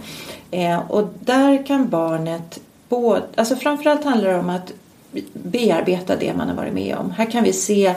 Eh, 0.51 0.91
och 0.91 1.09
där 1.19 1.65
kan 1.65 1.89
barnet 1.89 2.59
både, 2.89 3.21
alltså 3.35 3.55
framförallt 3.55 4.03
handlar 4.03 4.29
det 4.29 4.39
om 4.39 4.49
att 4.49 4.71
bearbeta 5.33 6.15
det 6.15 6.33
man 6.33 6.49
har 6.49 6.55
varit 6.55 6.73
med 6.73 6.95
om. 6.95 7.11
Här 7.11 7.31
kan 7.31 7.43
vi 7.43 7.53
se 7.53 7.95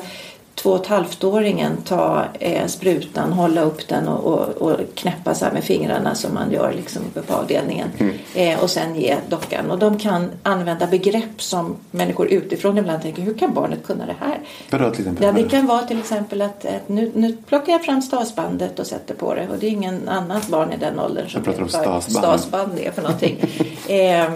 två 0.54 0.70
och 0.70 0.80
ett 0.80 0.86
halvt-åringen 0.86 1.76
ta 1.84 2.24
eh, 2.40 2.66
sprutan, 2.66 3.32
hålla 3.32 3.60
upp 3.62 3.88
den 3.88 4.08
och, 4.08 4.24
och, 4.24 4.48
och, 4.48 4.80
knäppa 4.94 5.34
så 5.34 5.44
här 5.44 5.52
med 5.52 5.64
fingrarna 5.64 6.14
som 6.14 6.34
man 6.34 6.52
gör 6.52 6.72
liksom 6.72 7.02
uppe 7.02 7.22
på 7.22 7.34
avdelningen. 7.34 7.88
Mm. 7.98 8.14
Eh, 8.34 8.62
och 8.62 8.70
sen 8.70 8.94
ge 8.94 9.16
dockan. 9.28 9.70
Och 9.70 9.78
de 9.78 9.98
kan 9.98 10.30
använda 10.42 10.86
begrepp 10.86 11.42
som 11.42 11.76
människor 11.90 12.28
utifrån 12.28 12.78
ibland 12.78 13.02
tänker, 13.02 13.22
hur 13.22 13.34
kan 13.34 13.54
barnet 13.54 13.86
kunna 13.86 14.06
det 14.06 14.16
här? 14.20 14.40
Vadå 14.70 14.90
till 14.90 15.00
exempel? 15.00 15.24
Ja, 15.24 15.32
det 15.32 15.48
kan 15.48 15.66
vara 15.66 15.82
till 15.82 15.98
exempel 15.98 16.42
att, 16.42 16.64
att 16.64 16.88
nu, 16.88 17.12
nu 17.14 17.36
plockar 17.46 17.72
jag 17.72 17.84
fram 17.84 18.02
stasbandet 18.02 18.78
och 18.78 18.86
sätter 18.86 19.14
på 19.14 19.34
det. 19.34 19.48
Och 19.48 19.58
det 19.58 19.66
är 19.66 19.70
ingen 19.70 20.08
annat 20.08 20.48
barn 20.48 20.72
i 20.72 20.76
den 20.76 20.98
åldern 20.98 21.28
som 21.28 21.42
vet 21.42 21.60
vad 21.60 21.70
stasband. 21.70 22.24
stasband 22.24 22.78
är 22.78 22.90
för 22.90 23.02
någonting. 23.02 23.38
eh, 23.88 24.32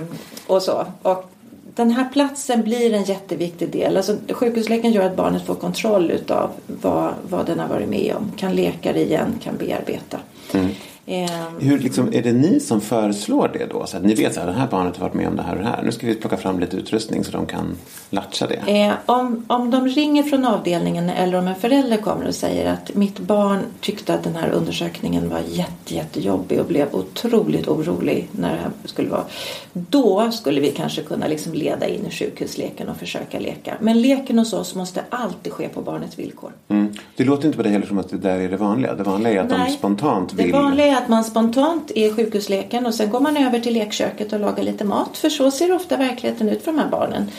och 0.46 0.62
så. 0.62 0.86
Och 1.02 1.30
den 1.76 1.90
här 1.90 2.08
platsen 2.12 2.62
blir 2.62 2.94
en 2.94 3.04
jätteviktig 3.04 3.70
del. 3.70 3.96
Alltså, 3.96 4.16
sjukhusleken 4.28 4.92
gör 4.92 5.04
att 5.04 5.16
barnet 5.16 5.46
får 5.46 5.54
kontroll 5.54 6.10
utav 6.10 6.50
vad, 6.66 7.14
vad 7.28 7.46
den 7.46 7.58
har 7.58 7.68
varit 7.68 7.88
med 7.88 8.14
om. 8.16 8.32
Kan 8.36 8.54
leka 8.54 8.92
det 8.92 9.00
igen, 9.00 9.38
kan 9.42 9.56
bearbeta. 9.56 10.18
Mm. 10.52 10.68
Ehm. 11.08 11.28
Hur, 11.60 11.78
liksom, 11.78 12.08
är 12.12 12.22
det 12.22 12.32
ni 12.32 12.60
som 12.60 12.80
föreslår 12.80 13.50
det 13.52 13.66
då? 13.66 13.86
Så 13.86 13.96
att 13.96 14.02
ni 14.02 14.14
vet 14.14 14.38
att 14.38 14.46
det 14.46 14.52
här 14.52 14.68
barnet 14.70 14.96
har 14.96 15.08
varit 15.08 15.14
med 15.14 15.28
om 15.28 15.36
det 15.36 15.42
här 15.42 15.56
och 15.56 15.62
det 15.62 15.68
här. 15.68 15.82
Nu 15.82 15.92
ska 15.92 16.06
vi 16.06 16.14
plocka 16.14 16.36
fram 16.36 16.60
lite 16.60 16.76
utrustning 16.76 17.24
så 17.24 17.32
de 17.32 17.46
kan 17.46 17.76
latcha 18.10 18.46
det. 18.46 18.84
Eh, 18.84 18.92
om, 19.06 19.44
om 19.46 19.70
de 19.70 19.88
ringer 19.88 20.22
från 20.22 20.44
avdelningen 20.44 21.10
eller 21.10 21.38
om 21.38 21.48
en 21.48 21.54
förälder 21.54 21.96
kommer 21.96 22.28
och 22.28 22.34
säger 22.34 22.72
att 22.72 22.94
mitt 22.94 23.18
barn 23.18 23.58
tyckte 23.80 24.14
att 24.14 24.22
den 24.22 24.36
här 24.36 24.50
undersökningen 24.50 25.28
var 25.28 25.40
jätte, 25.48 25.94
jättejobbig 25.94 26.60
och 26.60 26.66
blev 26.66 26.94
otroligt 26.94 27.68
orolig 27.68 28.28
när 28.32 28.52
det 28.52 28.58
här 28.58 28.70
skulle 28.84 29.08
vara. 29.08 29.24
Då 29.72 30.30
skulle 30.30 30.60
vi 30.60 30.70
kanske 30.70 31.02
kunna 31.02 31.26
liksom 31.26 31.54
leda 31.54 31.88
in 31.88 32.06
i 32.06 32.10
sjukhusleken 32.10 32.88
och 32.88 32.96
försöka 32.96 33.38
leka. 33.38 33.74
Men 33.80 34.00
leken 34.02 34.38
hos 34.38 34.52
oss 34.52 34.74
måste 34.74 35.04
alltid 35.10 35.52
ske 35.52 35.68
på 35.68 35.82
barnets 35.82 36.18
villkor. 36.18 36.52
Mm. 36.68 36.92
Det 37.16 37.24
låter 37.24 37.46
inte 37.46 37.56
på 37.56 37.62
det 37.62 37.68
heller 37.68 37.86
som 37.86 37.98
att 37.98 38.10
det 38.10 38.16
där 38.16 38.38
är 38.38 38.48
det 38.48 38.56
vanliga. 38.56 38.94
Det 38.94 39.02
vanliga 39.02 39.32
är 39.32 39.44
att 39.44 39.50
Nej, 39.50 39.70
de 39.70 39.76
spontant 39.76 40.32
vill. 40.32 40.52
Är 40.96 41.02
att 41.02 41.08
man 41.08 41.24
spontant 41.24 41.90
är 41.94 42.14
sjukhusleken 42.14 42.86
och 42.86 42.94
sen 42.94 43.10
går 43.10 43.20
man 43.20 43.36
över 43.36 43.60
till 43.60 43.74
lekköket 43.74 44.32
och 44.32 44.40
lagar 44.40 44.62
lite 44.62 44.84
mat. 44.84 45.16
För 45.16 45.28
så 45.28 45.50
ser 45.50 45.72
ofta 45.72 45.96
verkligheten 45.96 46.48
ut 46.48 46.62
för 46.62 46.72
de 46.72 46.78
här 46.78 46.88
barnen. 46.88 47.30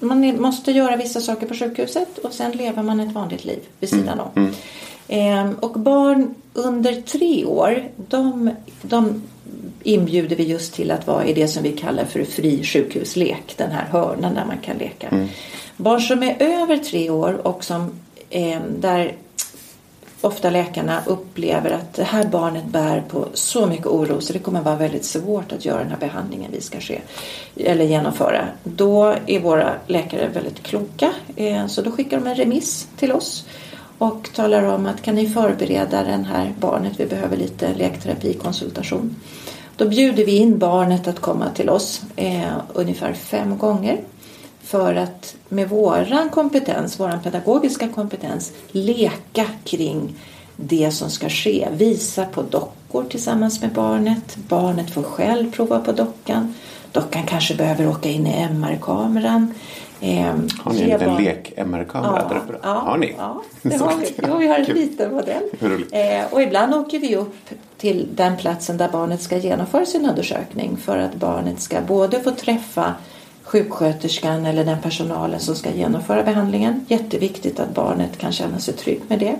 Man 0.00 0.40
måste 0.42 0.72
göra 0.72 0.96
vissa 0.96 1.20
saker 1.20 1.46
på 1.46 1.54
sjukhuset 1.54 2.18
och 2.18 2.32
sen 2.32 2.52
lever 2.52 2.82
man 2.82 3.00
ett 3.00 3.12
vanligt 3.12 3.44
liv 3.44 3.58
vid 3.80 3.90
sidan 3.90 4.20
om. 4.20 4.30
Mm. 4.36 4.54
Mm. 5.08 5.54
Och 5.54 5.80
barn 5.80 6.34
under 6.52 7.00
tre 7.00 7.44
år, 7.44 7.88
de, 7.96 8.50
de 8.82 9.22
inbjuder 9.82 10.36
vi 10.36 10.44
just 10.44 10.74
till 10.74 10.90
att 10.90 11.06
vara 11.06 11.26
i 11.26 11.34
det 11.34 11.48
som 11.48 11.62
vi 11.62 11.72
kallar 11.72 12.04
för 12.04 12.24
fri 12.24 12.64
sjukhuslek. 12.64 13.54
Den 13.56 13.70
här 13.70 13.84
hörnan 13.84 14.34
där 14.34 14.44
man 14.44 14.58
kan 14.58 14.76
leka. 14.78 15.28
Barn 15.76 16.00
som 16.00 16.22
är 16.22 16.36
över 16.38 16.76
tre 16.76 17.10
år 17.10 17.46
och 17.46 17.64
som 17.64 17.90
eh, 18.30 18.60
där 18.78 19.12
ofta 20.24 20.50
läkarna 20.50 21.02
upplever 21.06 21.70
att 21.70 21.94
det 21.94 22.04
här 22.04 22.24
barnet 22.24 22.64
bär 22.64 23.00
på 23.08 23.28
så 23.34 23.66
mycket 23.66 23.86
oro 23.86 24.20
så 24.20 24.32
det 24.32 24.38
kommer 24.38 24.60
vara 24.60 24.76
väldigt 24.76 25.04
svårt 25.04 25.52
att 25.52 25.64
göra 25.64 25.78
den 25.78 25.90
här 25.90 25.98
behandlingen 25.98 26.50
vi 26.52 26.60
ska 26.60 26.80
ske, 26.80 27.00
eller 27.56 27.84
genomföra. 27.84 28.48
Då 28.64 29.14
är 29.26 29.40
våra 29.40 29.74
läkare 29.86 30.28
väldigt 30.28 30.62
kloka 30.62 31.12
eh, 31.36 31.66
så 31.66 31.82
då 31.82 31.90
skickar 31.90 32.20
de 32.20 32.26
en 32.26 32.34
remiss 32.34 32.88
till 32.96 33.12
oss 33.12 33.46
och 33.98 34.30
talar 34.34 34.62
om 34.62 34.86
att 34.86 35.02
kan 35.02 35.14
ni 35.14 35.28
förbereda 35.28 36.02
det 36.02 36.26
här 36.28 36.54
barnet, 36.60 36.92
vi 36.96 37.06
behöver 37.06 37.36
lite 37.36 37.74
lekterapikonsultation. 37.74 39.16
Då 39.76 39.88
bjuder 39.88 40.24
vi 40.24 40.36
in 40.36 40.58
barnet 40.58 41.08
att 41.08 41.20
komma 41.20 41.50
till 41.54 41.70
oss 41.70 42.02
eh, 42.16 42.52
ungefär 42.74 43.12
fem 43.12 43.58
gånger 43.58 44.00
för 44.64 44.94
att 44.94 45.36
med 45.48 45.68
våran 45.68 46.28
kompetens, 46.30 47.00
våran 47.00 47.22
pedagogiska 47.22 47.88
kompetens, 47.88 48.52
leka 48.70 49.46
kring 49.64 50.14
det 50.56 50.90
som 50.90 51.10
ska 51.10 51.28
ske. 51.28 51.68
Visa 51.72 52.24
på 52.24 52.42
dockor 52.42 53.04
tillsammans 53.04 53.60
med 53.60 53.72
barnet. 53.72 54.36
Barnet 54.36 54.90
får 54.90 55.02
själv 55.02 55.52
prova 55.52 55.80
på 55.80 55.92
dockan. 55.92 56.54
Dockan 56.92 57.22
kanske 57.26 57.54
behöver 57.54 57.88
åka 57.88 58.08
in 58.08 58.26
i 58.26 58.30
MR-kameran. 58.30 59.54
Eh, 60.00 60.26
har 60.58 60.72
ni 60.72 60.80
en 60.80 61.00
liten 61.00 61.16
lek-MR-kamera 61.16 62.22
ja, 62.22 62.28
där 62.28 62.36
uppe? 62.36 62.58
Ja, 62.62 62.68
har 62.68 62.96
ni? 62.96 63.14
Ja, 63.18 63.42
det 63.62 63.76
har 63.76 63.96
vi. 63.96 64.14
Jo, 64.28 64.36
vi 64.36 64.46
har 64.46 64.58
en 64.58 64.64
liten 64.64 65.14
modell. 65.14 65.42
Eh, 65.92 66.32
och 66.32 66.42
ibland 66.42 66.74
åker 66.74 66.98
vi 66.98 67.16
upp 67.16 67.36
till 67.76 68.08
den 68.14 68.36
platsen 68.36 68.76
där 68.76 68.88
barnet 68.88 69.22
ska 69.22 69.36
genomföra 69.36 69.86
sin 69.86 70.08
undersökning 70.08 70.76
för 70.76 70.98
att 70.98 71.14
barnet 71.14 71.60
ska 71.60 71.80
både 71.80 72.20
få 72.20 72.30
träffa 72.30 72.94
sjuksköterskan 73.54 74.46
eller 74.46 74.64
den 74.64 74.80
personalen 74.82 75.40
som 75.40 75.54
ska 75.54 75.70
genomföra 75.70 76.22
behandlingen. 76.22 76.86
Jätteviktigt 76.88 77.60
att 77.60 77.74
barnet 77.74 78.18
kan 78.18 78.32
känna 78.32 78.58
sig 78.58 78.74
trygg 78.74 79.00
med 79.08 79.18
det. 79.18 79.36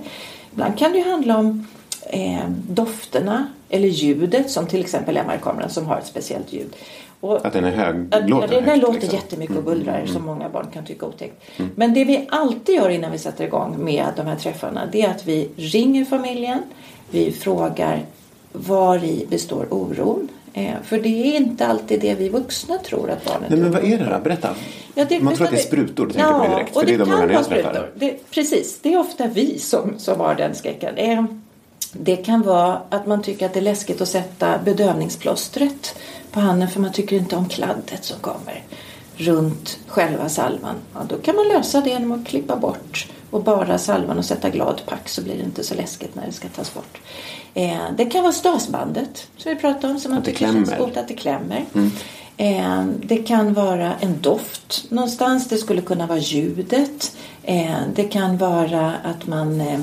Ibland 0.53 0.79
kan 0.79 0.93
det 0.93 1.01
handla 1.01 1.39
om 1.39 1.67
eh, 2.07 2.49
dofterna 2.69 3.47
eller 3.69 3.89
ljudet 3.89 4.51
som 4.51 4.67
till 4.67 4.81
exempel 4.81 5.17
MR-kameran 5.17 5.71
som 5.71 5.87
har 5.87 5.99
ett 5.99 6.07
speciellt 6.07 6.53
ljud. 6.53 6.77
Och, 7.21 7.47
att 7.47 7.53
den 7.53 7.65
är 7.65 7.71
hög? 7.71 8.15
Att, 8.15 8.31
låter 8.31 8.55
ja, 8.55 8.61
den 8.61 8.69
högt, 8.69 8.83
låter 8.83 9.01
liksom. 9.01 9.15
jättemycket 9.15 9.57
och 9.57 9.65
bullrar 9.65 9.99
Mm, 9.99 10.09
som 10.09 10.27
många 10.27 10.49
barn 10.49 10.67
kan 10.73 10.85
tycka 10.85 11.07
otäckt. 11.07 11.43
Men 11.75 11.95
det 11.95 12.05
vi 12.05 12.27
alltid 12.31 12.75
gör 12.75 12.89
innan 12.89 13.13
vi 13.13 13.19
sätter 13.19 13.45
igång 13.45 13.85
med 13.85 14.07
de 14.17 14.27
här 14.27 14.37
träffarna 14.37 14.89
det 14.93 15.03
är 15.03 15.11
att 15.11 15.27
vi 15.27 15.49
ringer 15.57 16.05
familjen. 16.05 16.63
Vi 17.11 17.33
frågar 17.33 18.05
var 18.53 19.05
i 19.05 19.27
består 19.31 19.67
oron? 19.71 20.29
Eh, 20.57 20.75
för 20.85 20.99
det 20.99 21.09
är 21.09 21.37
inte 21.37 21.67
alltid 21.67 22.01
det 22.01 22.15
vi 22.15 22.29
vuxna 22.29 22.79
tror 22.79 23.11
att 23.11 23.25
barnet 23.25 23.51
Nej, 23.51 23.59
men 23.59 23.73
vad 23.73 23.85
är 23.85 23.99
det 23.99 24.05
då? 24.05 24.19
Berätta. 24.25 24.49
Ja, 24.95 25.05
det- 25.09 25.21
Man 25.21 25.35
tror 25.37 25.45
att 25.47 25.53
det 25.53 25.59
är 25.59 25.63
sprutor, 25.63 26.07
det 26.07 26.13
tänker 26.15 26.33
på 26.33 26.43
det 26.45 26.49
direkt. 26.55 26.77
och 26.77 26.81
För 26.83 26.89
det 26.89 26.95
är 26.95 26.99
de 26.99 27.09
kan 27.11 27.29
vara 27.29 27.45
sprutor. 27.45 27.91
Det, 27.95 28.31
precis, 28.31 28.79
det 28.83 28.95
är 28.95 28.99
ofta 28.99 29.27
vi 29.27 29.59
som, 29.59 29.95
som 29.99 30.21
har 30.21 30.35
den 30.35 30.55
skräcken. 30.55 30.97
Eh, 30.97 31.25
Det 31.93 32.17
kan 32.17 32.43
vara 32.43 32.81
att 32.91 33.07
man 33.07 33.23
tycker 33.23 33.47
att 33.47 33.53
det 33.53 33.61
är 33.61 33.63
läskigt 33.63 34.01
att 34.01 34.09
sätta 34.09 34.59
bedövningsplåstret 34.65 35.95
på 36.33 36.41
handen 36.41 36.69
för 36.69 36.81
man 36.81 36.93
tycker 36.93 37.17
inte 37.17 37.37
om 37.37 37.49
kladdet 37.49 38.05
som 38.05 38.19
kommer 38.21 38.63
runt 39.17 39.79
själva 39.87 40.29
salvan. 40.29 40.75
Ja, 40.95 41.01
då 41.09 41.17
kan 41.17 41.37
man 41.37 41.49
lösa 41.49 41.81
det 41.81 41.91
genom 41.91 42.13
att 42.13 42.27
klippa 42.27 42.57
bort 42.57 43.09
och 43.31 43.43
bara 43.43 43.79
salvan 43.79 44.19
och 44.19 44.25
sätta 44.25 44.51
gladpack 44.51 45.09
så 45.09 45.23
blir 45.23 45.35
det 45.35 45.43
inte 45.43 45.65
så 45.65 45.75
läskigt 45.75 46.15
när 46.15 46.27
det 46.27 46.33
ska 46.33 46.49
tas 46.49 46.75
bort. 46.75 47.01
Eh, 47.55 47.79
det 47.97 48.05
kan 48.05 48.23
vara 48.23 48.33
stasbandet 48.33 49.29
som 49.37 49.55
vi 49.55 49.61
pratade 49.61 49.93
om 49.93 50.01
som 50.01 50.11
man 50.11 50.19
Att 50.19 50.25
tycker 50.25 50.47
känns 50.47 50.71
coolt 50.79 50.97
att 50.97 51.09
det 51.09 51.15
klämmer. 51.15 51.65
Eh, 52.37 52.85
det 53.03 53.17
kan 53.17 53.55
vara 53.55 53.93
en 54.01 54.21
doft 54.21 54.85
någonstans. 54.89 55.49
Det 55.49 55.57
skulle 55.57 55.83
kunna 55.83 56.07
vara 56.07 56.19
ljudet. 56.19 57.17
Eh, 57.43 57.77
det 57.95 58.05
kan 58.05 58.39
vara 58.39 58.93
att 59.05 59.27
man 59.27 59.61
eh, 59.61 59.81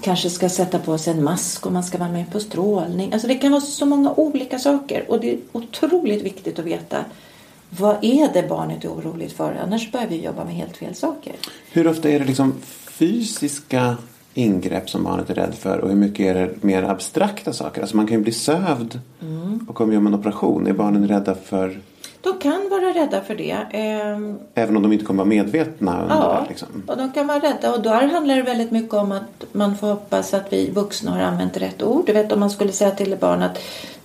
kanske 0.00 0.30
ska 0.30 0.48
sätta 0.48 0.78
på 0.78 0.98
sig 0.98 1.12
en 1.12 1.24
mask 1.24 1.66
om 1.66 1.72
man 1.72 1.84
ska 1.84 1.98
vara 1.98 2.08
med 2.08 2.32
på 2.32 2.40
strålning. 2.40 3.12
Alltså 3.12 3.28
det 3.28 3.34
kan 3.34 3.52
vara 3.52 3.60
så 3.60 3.86
många 3.86 4.12
olika 4.12 4.58
saker 4.58 5.10
och 5.10 5.20
det 5.20 5.32
är 5.32 5.38
otroligt 5.52 6.22
viktigt 6.22 6.58
att 6.58 6.64
veta 6.64 7.04
vad 7.78 7.96
är 8.04 8.32
det 8.32 8.48
barnet 8.48 8.84
är 8.84 8.88
oroligt 8.88 9.32
för? 9.32 9.58
Annars 9.64 9.92
börjar 9.92 10.06
vi 10.06 10.24
jobba 10.24 10.44
med 10.44 10.54
helt 10.54 10.76
fel 10.76 10.94
saker. 10.94 11.32
Hur 11.72 11.86
ofta 11.88 12.08
är 12.10 12.18
det 12.18 12.24
liksom 12.24 12.54
fysiska 12.90 13.96
ingrepp 14.34 14.90
som 14.90 15.04
barnet 15.04 15.30
är 15.30 15.34
rädd 15.34 15.54
för 15.54 15.78
och 15.78 15.88
hur 15.88 15.96
mycket 15.96 16.26
är 16.26 16.34
det 16.34 16.62
mer 16.62 16.82
abstrakta 16.82 17.52
saker? 17.52 17.80
Alltså 17.80 17.96
man 17.96 18.06
kan 18.06 18.16
ju 18.16 18.22
bli 18.22 18.32
sövd 18.32 19.00
Mm. 19.22 19.66
och 19.68 19.74
kommer 19.74 19.94
göra 19.94 20.06
en 20.06 20.14
operation. 20.14 20.66
Är 20.66 20.72
barnen 20.72 21.08
rädda 21.08 21.34
för, 21.34 21.80
De 22.22 22.38
kan 22.38 22.68
vara 22.70 22.94
rädda 23.04 23.20
för 23.20 23.34
det. 23.34 23.56
Ehm, 23.70 24.38
även 24.54 24.76
om 24.76 24.82
de 24.82 24.92
inte 24.92 25.04
kommer 25.04 25.18
vara 25.18 25.28
medvetna 25.28 26.02
under 26.02 26.14
Ja, 26.14 26.40
det? 26.42 26.48
Liksom. 26.48 26.68
och 26.86 26.96
de 26.96 27.12
kan 27.12 27.26
vara 27.26 27.38
rädda. 27.38 27.74
Och 27.74 27.82
där 27.82 28.08
handlar 28.08 28.36
det 28.36 28.42
väldigt 28.42 28.70
mycket 28.70 28.94
om 28.94 29.12
att 29.12 29.44
man 29.52 29.76
får 29.76 29.86
hoppas 29.86 30.34
att 30.34 30.52
vi 30.52 30.70
vuxna 30.70 31.10
har 31.10 31.20
använt 31.20 31.56
rätt 31.56 31.82
ord. 31.82 32.06
Du 32.06 32.12
vet 32.12 32.32
om 32.32 32.40
man 32.40 32.50
skulle 32.50 32.72
säga 32.72 32.90
till 32.90 33.12
ett 33.12 33.20
barn 33.20 33.42
att 33.42 33.58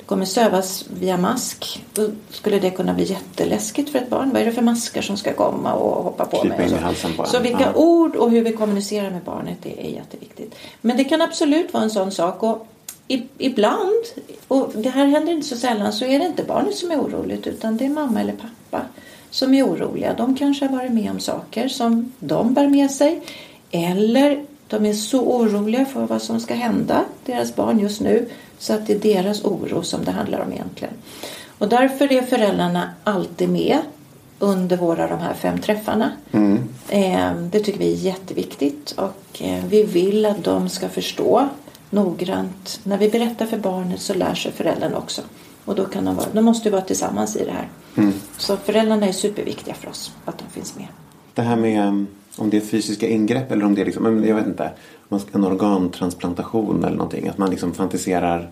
kommer 0.05 0.25
sövas 0.25 0.85
via 0.99 1.17
mask. 1.17 1.83
Då 1.93 2.07
skulle 2.29 2.59
det 2.59 2.69
kunna 2.69 2.93
bli 2.93 3.03
jätteläskigt 3.03 3.89
för 3.89 3.99
ett 3.99 4.09
barn. 4.09 4.29
Vad 4.33 4.41
är 4.41 4.45
det 4.45 4.51
för 4.51 4.61
maskar 4.61 5.01
som 5.01 5.17
ska 5.17 5.33
komma 5.33 5.73
och 5.73 6.03
hoppa 6.03 6.25
på 6.25 6.37
Krypa 6.41 6.57
mig? 6.57 6.65
och 6.65 6.71
så. 6.71 6.77
halsen 6.77 7.13
på 7.13 7.23
en. 7.23 7.29
så 7.29 7.39
vilka 7.39 7.63
Ja. 7.63 7.73
ord 7.75 8.15
och 8.15 8.31
hur 8.31 8.41
vi 8.43 8.51
kommunicerar 8.53 9.09
med 9.11 9.21
barnet 9.23 9.57
det 9.63 9.85
är 9.87 9.89
jätteviktigt. 9.91 10.55
Men 10.81 10.97
det 10.97 11.03
kan 11.03 11.21
absolut 11.21 11.73
vara 11.73 11.83
en 11.83 11.89
sån 11.91 12.11
sak. 12.11 12.43
Och 12.43 12.67
ibland, 13.37 14.03
och 14.47 14.71
det 14.75 14.89
här 14.89 15.05
händer 15.05 15.33
inte 15.33 15.47
så 15.47 15.55
sällan, 15.55 15.93
så 15.93 16.05
är 16.05 16.19
det 16.19 16.25
inte 16.25 16.43
barnet 16.43 16.75
som 16.75 16.91
är 16.91 16.95
oroligt 16.99 17.47
utan 17.47 17.77
det 17.77 17.85
är 17.85 17.89
mamma 17.89 18.21
eller 18.21 18.33
pappa 18.33 18.85
som 19.29 19.53
är 19.53 19.63
oroliga. 19.67 20.13
De 20.13 20.35
kanske 20.35 20.65
har 20.65 20.77
varit 20.77 20.91
med 20.91 21.11
om 21.11 21.19
saker 21.19 21.67
som 21.67 22.11
de 22.19 22.53
bär 22.53 22.67
med 22.67 22.91
sig. 22.91 23.21
Eller 23.71 24.45
de 24.79 24.85
är 24.89 24.93
så 24.93 25.19
oroliga 25.21 25.85
för 25.85 26.05
vad 26.07 26.21
som 26.21 26.39
ska 26.39 26.53
hända 26.53 27.03
deras 27.25 27.55
barn 27.55 27.79
just 27.79 28.01
nu 28.01 28.29
så 28.59 28.73
att 28.73 28.87
det 28.87 28.93
är 28.93 28.99
deras 28.99 29.43
oro 29.43 29.83
som 29.83 30.05
det 30.05 30.11
handlar 30.11 30.39
om 30.39 30.53
egentligen. 30.53 30.93
Och 31.57 31.69
därför 31.69 32.11
är 32.11 32.21
föräldrarna 32.21 32.89
alltid 33.03 33.49
med 33.49 33.77
under 34.39 34.77
våra 34.77 35.07
de 35.07 35.19
här 35.19 35.33
fem 35.33 35.59
träffarna. 35.61 36.11
Eh, 36.89 37.35
Det 37.51 37.59
tycker 37.59 37.79
vi 37.79 37.93
är 37.93 37.97
jätteviktigt 37.97 38.91
och 38.91 39.41
eh, 39.41 39.65
vi 39.65 39.83
vill 39.83 40.25
att 40.25 40.43
de 40.43 40.69
ska 40.69 40.89
förstå 40.89 41.47
noggrant. 41.89 42.79
När 42.83 42.97
vi 42.97 43.09
berättar 43.09 43.45
för 43.45 43.57
barnet 43.57 44.01
så 44.01 44.13
lär 44.13 44.35
sig 44.35 44.51
föräldrarna 44.51 44.97
också. 44.97 45.21
Och 45.65 45.75
då, 45.75 45.85
kan 45.85 46.05
de, 46.05 46.15
vara, 46.15 46.27
då 46.33 46.41
måste 46.41 46.69
vi 46.69 46.71
vara 46.73 46.81
tillsammans 46.81 47.35
i 47.35 47.45
det 47.45 47.51
här. 47.51 47.69
Så 48.37 48.57
föräldrarna 48.57 49.07
är 49.07 49.11
superviktiga 49.11 49.73
för 49.73 49.89
oss, 49.89 50.11
att 50.25 50.37
de 50.37 50.45
finns 50.53 50.75
med. 50.75 50.87
Det 51.33 51.41
här 51.41 51.55
med 51.55 52.05
om 52.37 52.49
det 52.49 52.57
är 52.57 52.61
fysiska 52.61 53.07
ingrepp 53.07 53.51
eller 53.51 53.65
om 53.65 53.75
det 53.75 53.81
är 53.81 53.85
liksom, 53.85 54.23
jag 54.25 54.35
vet 54.35 54.47
inte, 54.47 54.69
en 55.33 55.43
organtransplantation 55.45 56.83
eller 56.83 56.95
någonting. 56.97 57.27
Att 57.27 57.37
man 57.37 57.49
liksom 57.49 57.73
fantiserar 57.73 58.49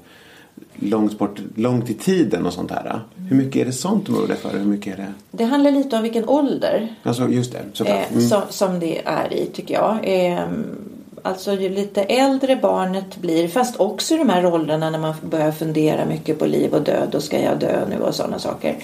långt 0.76 1.18
bort, 1.20 1.40
långt 1.56 1.90
i 1.90 1.94
tiden 1.94 2.46
och 2.46 2.54
sånt 2.54 2.72
här. 2.72 3.00
Hur 3.30 3.36
mycket 3.38 3.56
är 3.62 3.66
det 3.66 3.72
sånt 3.72 4.10
är 4.10 4.14
oroliga 4.14 4.36
för? 4.38 4.58
Hur 4.58 4.66
mycket 4.66 4.94
är 4.94 4.98
det? 4.98 5.14
Det 5.32 5.44
handlar 5.44 5.72
lite 5.72 5.96
om 5.96 6.04
vilken 6.04 6.30
ålder 6.30 6.96
Alltså 7.04 7.30
just 7.30 7.52
det, 7.52 7.60
såklart. 7.74 7.98
eh, 7.98 8.12
Mm. 8.18 8.28
som, 8.30 8.42
som 8.50 8.80
det 8.80 9.02
är 9.06 9.34
i 9.34 9.46
tycker 9.46 9.74
jag. 9.74 9.98
Eh, 10.04 10.40
alltså 11.22 11.54
ju 11.54 11.70
lite 11.70 12.02
äldre 12.04 12.56
barnet 12.62 13.18
blir, 13.18 13.48
fast 13.48 13.80
också 13.80 14.14
i 14.16 14.18
de 14.18 14.30
här 14.30 14.46
åldrarna 14.46 14.90
när 14.90 15.00
man 15.00 15.14
börjar 15.30 15.52
fundera 15.52 16.06
mycket 16.06 16.40
på 16.40 16.46
liv 16.46 16.74
och 16.74 16.82
död 16.82 17.16
och 17.16 17.24
ska 17.24 17.42
jag 17.42 17.60
dö 17.60 17.86
nu 17.90 17.98
och 17.98 18.16
sådana 18.16 18.40
saker. 18.40 18.76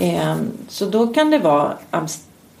Eh, 0.00 0.36
så 0.68 0.86
då 0.86 1.06
kan 1.06 1.30
det 1.30 1.38
vara 1.38 1.72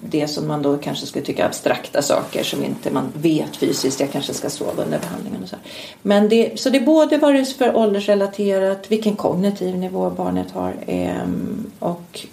det 0.00 0.28
som 0.28 0.48
man 0.48 0.62
då 0.62 0.78
kanske 0.78 1.06
skulle 1.06 1.24
tycka 1.24 1.42
är 1.42 1.46
abstrakta 1.46 2.02
saker 2.02 2.44
som 2.44 2.64
inte 2.64 2.90
man 2.90 3.12
vet 3.14 3.56
fysiskt. 3.56 4.00
Jag 4.00 4.12
kanske 4.12 4.34
ska 4.34 4.50
sova 4.50 4.82
under 4.82 4.98
behandlingen 4.98 5.42
och 5.42 5.48
så. 5.48 5.56
Men 6.02 6.28
det, 6.28 6.60
så 6.60 6.70
det 6.70 6.78
är 6.78 6.86
både 6.86 7.18
vad 7.18 7.34
det 7.34 7.40
är 7.40 7.44
för 7.44 7.76
åldersrelaterat, 7.76 8.90
vilken 8.90 9.16
kognitiv 9.16 9.76
nivå 9.76 10.10
barnet 10.10 10.50
har 10.50 10.74
ehm, 10.86 11.70
och 11.78 12.26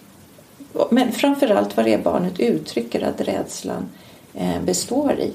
men 0.91 1.11
framförallt 1.11 1.77
vad 1.77 1.85
det 1.85 1.93
är 1.93 2.01
barnet 2.01 2.39
uttrycker 2.39 3.01
att 3.03 3.21
rädslan 3.21 3.89
eh, 4.33 4.61
består 4.61 5.11
i. 5.11 5.33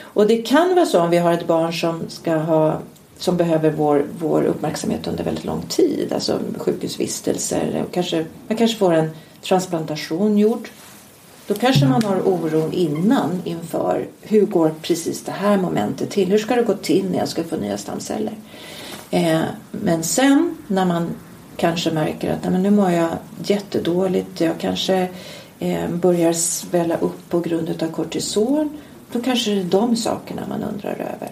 Och 0.00 0.26
det 0.26 0.36
kan 0.36 0.74
vara 0.74 0.86
så 0.86 1.00
om 1.00 1.10
vi 1.10 1.16
har 1.16 1.32
ett 1.32 1.46
barn 1.46 1.72
som 1.72 2.02
ska 2.08 2.36
ha 2.36 2.80
som 3.18 3.36
behöver 3.36 3.70
vår, 3.70 4.06
vår 4.18 4.42
uppmärksamhet 4.42 5.06
under 5.06 5.24
väldigt 5.24 5.44
lång 5.44 5.62
tid, 5.62 6.12
alltså 6.12 6.38
sjukhusvistelser 6.58 7.84
och 7.86 7.94
kanske, 7.94 8.24
man 8.48 8.56
kanske 8.56 8.76
får 8.76 8.94
en 8.94 9.10
transplantation 9.42 10.38
gjord. 10.38 10.68
Då 11.48 11.54
kanske 11.54 11.86
man 11.86 12.02
har 12.02 12.28
oron 12.28 12.72
innan 12.72 13.42
inför 13.44 14.06
hur 14.22 14.46
går 14.46 14.74
precis 14.82 15.22
det 15.22 15.32
här 15.32 15.56
momentet 15.56 16.10
till? 16.10 16.28
Hur 16.28 16.38
ska 16.38 16.54
det 16.54 16.62
gå 16.62 16.74
till 16.74 17.10
när 17.10 17.18
jag 17.18 17.28
ska 17.28 17.44
få 17.44 17.56
nya 17.56 17.78
stamceller? 17.78 18.32
Eh, 19.10 19.40
men 19.70 20.02
sen 20.02 20.56
när 20.66 20.84
man 20.84 21.08
kanske 21.56 21.90
märker 21.90 22.32
att 22.32 22.42
"Nej, 22.42 22.52
men 22.52 22.62
nu 22.62 22.70
mår 22.70 22.90
jag 22.90 23.08
jättedåligt. 23.44 24.40
Jag 24.40 24.58
kanske 24.58 25.08
eh, 25.58 25.88
börjar 25.90 26.32
svälla 26.32 26.96
upp 26.96 27.28
på 27.30 27.40
grund 27.40 27.82
av 27.82 27.88
kortison. 27.88 28.70
då 29.12 29.20
kanske 29.22 29.50
det 29.50 29.60
är 29.60 29.64
de 29.64 29.96
sakerna 29.96 30.42
man 30.48 30.62
undrar 30.62 30.92
över. 30.92 31.30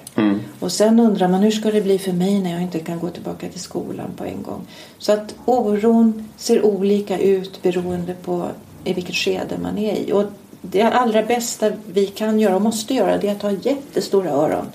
Och 0.61 0.73
sen 0.73 1.01
undrar 1.01 1.29
man 1.29 1.41
hur 1.43 1.51
ska 1.51 1.71
det 1.71 1.83
bli 1.83 1.99
för 1.99 2.13
mig 2.13 2.41
när 2.41 2.53
jag 2.53 2.63
inte 2.63 2.79
kan 2.79 2.99
gå 2.99 3.09
tillbaka 3.09 3.49
till 3.49 3.61
skolan 3.61 4.11
på 4.17 4.25
en 4.25 4.43
gång. 4.43 4.67
Så 4.99 5.13
att 5.13 5.35
oron 5.45 6.29
ser 6.37 6.65
olika 6.67 7.19
ut 7.19 7.63
beroende 7.63 8.15
på 8.15 8.49
i 8.87 8.93
vilket 8.93 9.15
skede 9.15 9.59
man 9.63 9.79
är 9.79 9.97
i. 9.97 10.13
Och 10.13 10.25
det 10.61 10.83
allra 10.83 11.23
bästa 11.23 11.73
vi 11.93 12.07
kan 12.07 12.41
göra 12.41 12.57
och 12.57 12.63
måste 12.63 12.95
göra 12.95 13.19
det 13.19 13.29
är 13.29 13.33
att 13.33 13.43
ha 13.43 13.51
jättestora 13.51 14.31
öron 14.31 14.67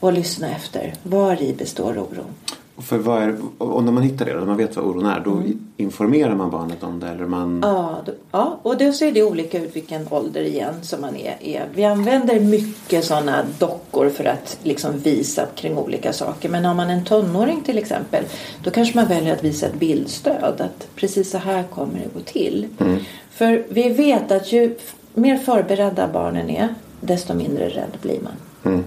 och 0.00 0.12
lyssna 0.12 0.50
efter. 0.56 0.94
Var 1.02 1.42
i 1.42 1.54
består 1.54 1.98
oron? 1.98 2.34
För 2.82 2.98
vad 2.98 3.22
är, 3.22 3.36
och 3.58 3.84
när 3.84 3.92
man 3.92 4.02
hittar 4.02 4.26
det, 4.26 4.34
när 4.34 4.46
man 4.46 4.56
vet 4.56 4.76
vad 4.76 4.84
oron 4.84 5.06
är, 5.06 5.20
då 5.20 5.42
informerar 5.76 6.34
man 6.34 6.50
barnet 6.50 6.82
om 6.82 7.00
det? 7.00 7.08
Eller 7.08 7.26
man... 7.26 7.60
Ja, 7.62 7.96
då, 8.06 8.12
ja, 8.30 8.58
och 8.62 8.76
då 8.78 8.92
ser 8.92 9.12
det 9.12 9.22
olika 9.22 9.62
ut 9.62 9.76
vilken 9.76 10.06
ålder 10.10 10.40
igen 10.42 10.74
som 10.82 11.00
man 11.00 11.16
är, 11.16 11.36
är. 11.40 11.66
Vi 11.74 11.84
använder 11.84 12.40
mycket 12.40 13.04
sådana 13.04 13.44
dockor 13.58 14.08
för 14.08 14.24
att 14.24 14.58
liksom 14.62 14.98
visa 14.98 15.46
kring 15.56 15.78
olika 15.78 16.12
saker. 16.12 16.48
Men 16.48 16.64
har 16.64 16.74
man 16.74 16.90
en 16.90 17.04
tonåring 17.04 17.62
till 17.62 17.78
exempel, 17.78 18.24
då 18.64 18.70
kanske 18.70 18.98
man 18.98 19.06
väljer 19.06 19.32
att 19.32 19.44
visa 19.44 19.66
ett 19.66 19.78
bildstöd. 19.78 20.60
Att 20.60 20.88
precis 20.96 21.30
så 21.30 21.38
här 21.38 21.62
kommer 21.62 21.94
det 21.94 22.14
gå 22.14 22.20
till. 22.20 22.66
För 23.30 23.64
vi 23.68 23.88
vet 23.88 24.32
att 24.32 24.52
ju 24.52 24.74
mer 25.14 25.36
förberedda 25.36 26.08
barnen 26.08 26.50
är, 26.50 26.74
desto 27.00 27.34
mindre 27.34 27.68
rädd 27.68 27.98
blir 28.02 28.18
man. 28.20 28.84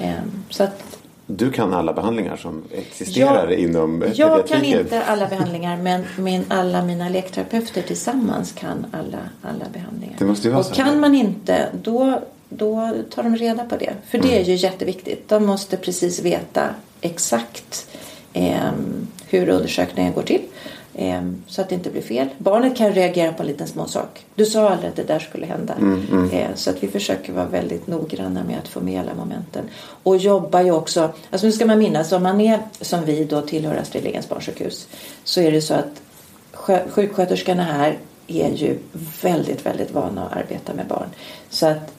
Ehm, 0.00 0.30
Så 0.50 0.64
att 0.64 0.93
Du 1.26 1.50
kan 1.50 1.74
alla 1.74 1.92
behandlingar 1.92 2.36
som 2.36 2.62
existerar 2.72 3.52
inom 3.52 4.04
jag 4.14 4.48
kan 4.48 4.64
inte 4.64 5.02
alla 5.04 5.26
behandlingar 5.26 5.76
men 5.76 6.04
min, 6.18 6.44
alla 6.48 6.82
mina 6.84 7.08
lekterapeuter 7.08 7.82
tillsammans 7.82 8.52
kan 8.52 8.86
alla, 8.92 9.18
alla 9.42 9.64
behandlingar. 9.72 10.16
Det 10.18 10.24
måste 10.24 10.48
ju 10.48 10.50
vara 10.52 10.60
och 10.60 10.66
så. 10.66 10.74
kan 10.74 11.00
man 11.00 11.14
inte 11.14 11.68
då, 11.82 12.20
då 12.48 12.92
tar 13.14 13.22
de 13.22 13.36
reda 13.36 13.64
på 13.64 13.76
det. 13.76 13.92
För 14.10 14.18
det 14.18 14.28
är 14.28 14.36
Mm. 14.40 14.44
ju 14.48 14.54
jätteviktigt. 14.54 15.28
De 15.28 15.46
måste 15.46 15.76
precis 15.76 16.20
veta 16.22 16.68
exakt 17.00 17.88
ehm, 18.32 19.06
hur 19.28 19.48
undersökningen 19.48 20.12
går 20.12 20.22
till. 20.22 20.42
Ehm, 20.96 21.42
så 21.46 21.60
att 21.60 21.68
det 21.68 21.74
inte 21.74 21.90
blir 21.90 22.02
fel. 22.02 22.28
Barnet 22.38 22.76
kan 22.76 22.92
reagera 22.92 23.32
på 23.32 23.42
en 23.42 23.46
liten 23.48 23.66
små 23.66 23.86
sak. 23.86 24.26
Du 24.34 24.46
sa 24.46 24.68
aldrig 24.70 24.90
att 24.90 24.96
det 24.96 25.02
där 25.04 25.18
skulle 25.18 25.46
hända. 25.46 25.74
Mm, 25.74 26.30
Eh, 26.32 26.54
så 26.54 26.70
att 26.70 26.82
vi 26.82 26.88
försöker 26.88 27.32
vara 27.32 27.46
väldigt 27.46 27.86
noggranna 27.86 28.44
med 28.44 28.58
att 28.58 28.68
få 28.68 28.80
med 28.80 29.00
alla 29.00 29.14
momenten. 29.14 29.64
Och 30.02 30.16
jobbar 30.16 30.60
ju 30.60 30.70
också, 30.70 31.12
alltså 31.30 31.46
nu 31.46 31.52
ska 31.52 31.66
man 31.66 31.78
minnas, 31.78 32.12
om 32.12 32.22
man 32.22 32.40
är 32.40 32.58
som 32.80 33.04
vi 33.04 33.24
då 33.24 33.40
tillhör 33.40 33.76
Astrid 33.76 34.02
Lindgrens 34.04 34.28
barnsjukhus 34.28 34.88
så 35.24 35.40
är 35.40 35.52
det 35.52 35.60
så 35.62 35.74
att 35.74 36.02
skö- 36.52 36.90
sjuksköterskorna 36.90 37.62
här 37.62 37.98
är 38.26 38.50
ju 38.50 38.78
väldigt, 39.22 39.66
väldigt 39.66 39.90
vana 39.90 40.26
att 40.26 40.36
arbeta 40.36 40.74
med 40.74 40.86
barn. 40.86 41.08
Så 41.50 41.66
att 41.66 41.92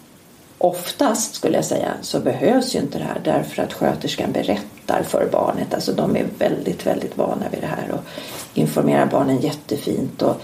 oftast 0.58 1.36
skulle 1.36 1.56
jag 1.56 1.66
säga 1.66 1.94
så 2.02 2.20
behövs 2.20 2.75
ju 2.75 2.80
inte 2.80 2.98
det 2.98 3.04
här 3.04 3.22
därför 3.24 3.64
att 3.64 3.74
sköterskan 3.74 4.32
berättar 4.32 4.75
för 5.04 5.30
barnet. 5.32 5.74
Alltså 5.74 5.94
de 5.94 6.15
är 6.15 6.25
väldigt, 6.38 6.88
väldigt 6.88 7.18
vana 7.18 7.46
vid 7.51 7.62
det 7.62 7.68
här 7.68 7.92
och 7.92 8.00
informerar 8.54 9.06
barnen 9.06 9.39
jättefint. 9.39 10.22
Och 10.22 10.42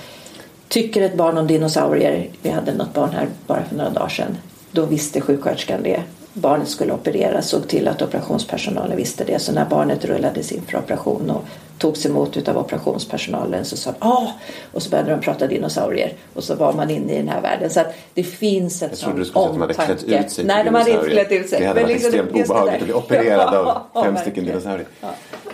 tycker 0.68 1.02
ett 1.02 1.18
barn 1.18 1.38
om 1.38 1.48
dinosaurier, 1.48 2.30
vi 2.42 2.50
hade 2.50 2.74
något 2.74 2.94
barn 2.94 3.10
här 3.10 3.28
bara 3.48 3.64
för 3.64 3.76
några 3.76 3.90
dagar 3.90 4.10
sedan, 4.10 4.38
då 4.72 4.86
visste 4.86 5.22
sjuksköterskan 5.22 5.84
det. 5.84 6.02
Barnet 6.34 6.68
skulle 6.70 6.94
opereras, 6.94 7.50
såg 7.50 7.68
till 7.68 7.88
att 7.88 8.02
operationspersonalen 8.02 8.98
visste 8.98 9.24
det. 9.24 9.40
Så 9.40 9.52
när 9.52 9.66
barnet 9.66 10.06
rullades 10.06 10.52
in 10.52 10.62
för 10.62 10.78
operation 10.78 11.30
och 11.30 11.44
togs 11.78 12.06
emot 12.06 12.38
utav 12.38 12.58
operationspersonalen 12.58 13.66
så 13.66 13.78
sa 13.78 13.92
de 13.92 14.08
ah! 14.08 14.28
Och 14.72 14.84
så 14.84 14.90
började 14.90 15.12
de 15.12 15.22
prata 15.22 15.48
dinosaurier. 15.48 16.14
Och 16.34 16.44
så 16.44 16.56
var 16.56 16.74
man 16.74 16.90
inne 16.90 17.14
i 17.14 17.18
den 17.18 17.28
här 17.28 17.42
världen. 17.42 17.70
Så 17.70 17.80
att 17.80 17.94
det 18.14 18.24
finns 18.24 18.82
ett 18.82 18.92
Jag 18.92 19.00
trodde 19.00 19.20
du 19.20 19.26
sånt 19.26 19.56
skulle 19.56 19.74
säga 19.74 19.94
att 19.94 20.00
de 20.00 20.06
hade 20.06 20.06
omtanke. 20.06 20.06
klätt 20.06 20.26
ut 20.26 20.32
sig 20.32 20.46
Nej, 20.46 20.64
de 20.64 20.76
hade 20.76 20.92
inte 20.92 21.10
klätt 21.10 21.32
ut 21.32 21.50
sig. 21.50 21.60
Det 21.60 21.66
hade 21.66 21.82
varit 21.82 21.94
liksom, 21.94 22.20
extremt 22.20 22.50
obehagligt 22.50 22.82
att 22.82 22.84
bli 22.84 22.94
opererad 22.94 23.56
av 23.56 23.66
Ja, 23.94 24.04
fem 24.04 24.14
verkligen. 24.14 24.18
stycken 24.22 24.46
dinosaurier. 24.46 24.88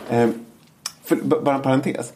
Ehm, 0.09 0.45
för, 1.03 1.15
bara 1.15 1.55
en 1.55 1.61
parentes. 1.61 2.13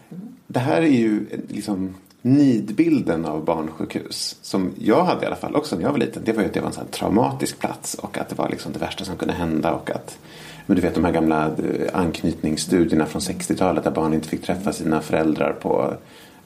Det 0.48 0.60
här 0.60 0.82
är 0.82 0.88
ju 0.88 1.26
eh, 1.32 1.40
liksom 1.56 1.96
nidbilden 2.22 3.26
av 3.26 3.46
barnsjukhus. 3.46 4.38
Som 4.42 4.72
jag 4.80 5.04
hade 5.04 5.24
i 5.24 5.26
alla 5.26 5.36
fall 5.36 5.56
också 5.56 5.76
när 5.76 5.84
jag 5.84 5.92
var 5.92 5.98
liten. 5.98 6.24
Det 6.26 6.34
var 6.34 6.42
ju 6.42 6.48
att 6.48 6.54
det 6.54 6.60
var 6.60 6.68
en 6.68 6.74
sån 6.74 6.84
här 6.84 6.92
traumatisk 6.92 7.60
plats. 7.60 7.94
Och 7.94 8.18
att 8.18 8.30
det 8.30 8.36
var 8.38 8.50
liksom 8.50 8.74
det 8.74 8.80
värsta 8.80 9.06
som 9.06 9.18
kunde 9.18 9.34
hända. 9.34 9.74
Och 9.74 9.92
att, 9.92 10.18
men 10.66 10.76
du 10.76 10.82
vet 10.82 10.96
de 10.96 11.06
här 11.06 11.12
gamla 11.12 11.46
eh, 11.46 11.54
anknytningsstudierna 11.94 13.06
från 13.06 13.22
60-talet. 13.22 13.84
Där 13.84 13.92
barn 13.92 14.14
inte 14.14 14.28
fick 14.28 14.42
träffa 14.42 14.74
sina 14.74 15.02
föräldrar 15.02 15.54
på 15.54 15.94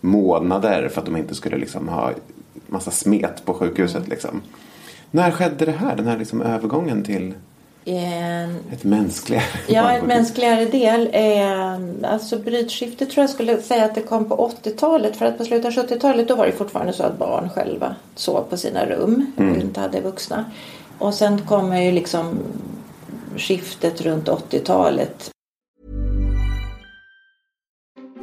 månader. 0.02 0.90
För 0.90 1.02
att 1.02 1.06
de 1.06 1.18
inte 1.18 1.36
skulle 1.36 1.58
liksom 1.58 1.88
ha 1.88 2.12
massa 2.68 2.92
smet 2.92 3.46
på 3.46 3.54
sjukhuset. 3.54 4.08
Liksom. 4.08 4.42
När 5.12 5.32
skedde 5.32 5.66
det 5.66 5.72
här? 5.72 5.96
Den 5.96 6.08
här 6.08 6.18
liksom 6.18 6.42
övergången 6.42 7.04
till 7.04 7.34
en, 7.88 8.56
ett 8.72 8.84
mänskligare 8.84 9.44
Ja, 9.68 9.82
barnsjukhus? 9.84 10.08
mänskligare 10.08 10.66
del. 10.66 11.10
Eh, 11.14 12.12
alltså 12.12 12.40
brytskiftet 12.40 13.10
tror 13.12 13.24
jag 13.24 13.30
skulle 13.30 13.62
säga 13.62 13.86
att 13.86 13.96
det 13.96 14.02
kom 14.02 14.26
på 14.30 14.52
80-talet. 14.64 15.16
För 15.16 15.26
att 15.26 15.38
på 15.38 15.46
slutet 15.46 15.78
av 15.78 15.86
70-talet 15.86 16.28
då 16.28 16.36
var 16.36 16.46
det 16.46 16.52
fortfarande 16.52 16.94
så 16.94 17.04
att 17.04 17.18
barn 17.18 17.50
själva 17.50 17.96
sov 18.16 18.44
på 18.50 18.58
sina 18.58 18.86
rum 18.86 19.32
och 19.38 19.44
inte 19.62 19.80
hade 19.80 20.02
vuxna. 20.02 20.46
Och 20.98 21.14
sen 21.14 21.42
kommer 21.42 21.82
ju 21.82 21.92
liksom 21.92 22.40
skiftet 23.38 24.02
runt 24.02 24.28
80-talet. 24.28 25.30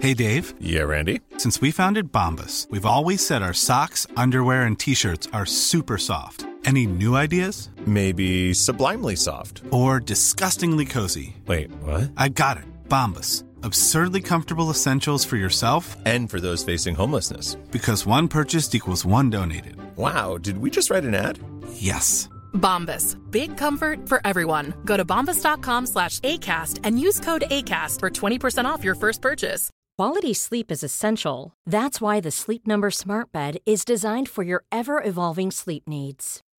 Hey, 0.01 0.15
Dave. 0.15 0.43
Yeah, 0.61 0.89
Randy. 0.89 1.19
Since 1.39 1.61
we 1.67 1.73
founded 1.73 2.11
Bombus, 2.11 2.67
we've 2.71 2.87
always 2.87 3.27
said 3.27 3.43
our 3.43 3.53
socks, 3.53 4.07
underwear, 4.17 4.67
and 4.67 4.79
t 4.79 4.95
shirts 4.95 5.29
are 5.33 5.47
super 5.47 5.97
soft. 5.97 6.45
Any 6.65 6.87
new 6.87 7.17
ideas? 7.17 7.71
Maybe 7.87 8.55
sublimely 8.55 9.17
soft. 9.17 9.63
Or 9.71 9.99
disgustingly 10.01 10.85
cozy? 10.87 11.37
Wait, 11.47 11.71
what? 11.83 12.11
I 12.17 12.29
got 12.29 12.57
it. 12.59 12.65
Bombas. 12.89 13.45
Absurdly 13.65 14.21
comfortable 14.21 14.71
essentials 14.71 15.25
for 15.25 15.37
yourself 15.37 15.97
And 16.05 16.29
for 16.31 16.41
those 16.41 16.65
facing 16.65 16.95
homelessness. 16.95 17.57
because 17.71 18.07
one 18.07 18.29
purchased 18.29 18.75
equals 18.75 19.05
one 19.05 19.31
donated. 19.31 19.77
Wow, 19.97 20.39
did 20.39 20.59
we 20.59 20.71
just 20.71 20.91
write 20.91 21.05
an 21.05 21.15
ad? 21.15 21.39
Yes. 21.75 22.29
Bombas. 22.55 23.17
Big 23.31 23.57
comfort 23.57 24.09
for 24.09 24.21
everyone. 24.25 24.75
Go 24.85 24.97
to 24.97 25.05
bombas.com 25.05 25.87
slash 25.87 26.21
ACAST 26.21 26.81
and 26.85 26.99
use 27.01 27.19
code 27.21 27.45
ACAST 27.51 27.99
for 28.01 28.11
20% 28.11 28.65
off 28.67 28.85
your 28.85 28.95
first 28.95 29.21
purchase. 29.23 29.71
Quality 29.99 30.35
sleep 30.35 30.71
is 30.73 30.83
essential. 30.83 31.53
That's 31.67 32.01
why 32.01 32.19
the 32.21 32.31
Sleep 32.31 32.67
Number 32.67 32.91
Smart 32.91 33.31
Bed 33.33 33.59
is 33.67 33.85
designed 33.85 34.29
for 34.29 34.43
your 34.43 34.65
ever 34.73 35.03
evolving 35.03 35.51
sleep 35.51 35.85
needs. 35.87 36.41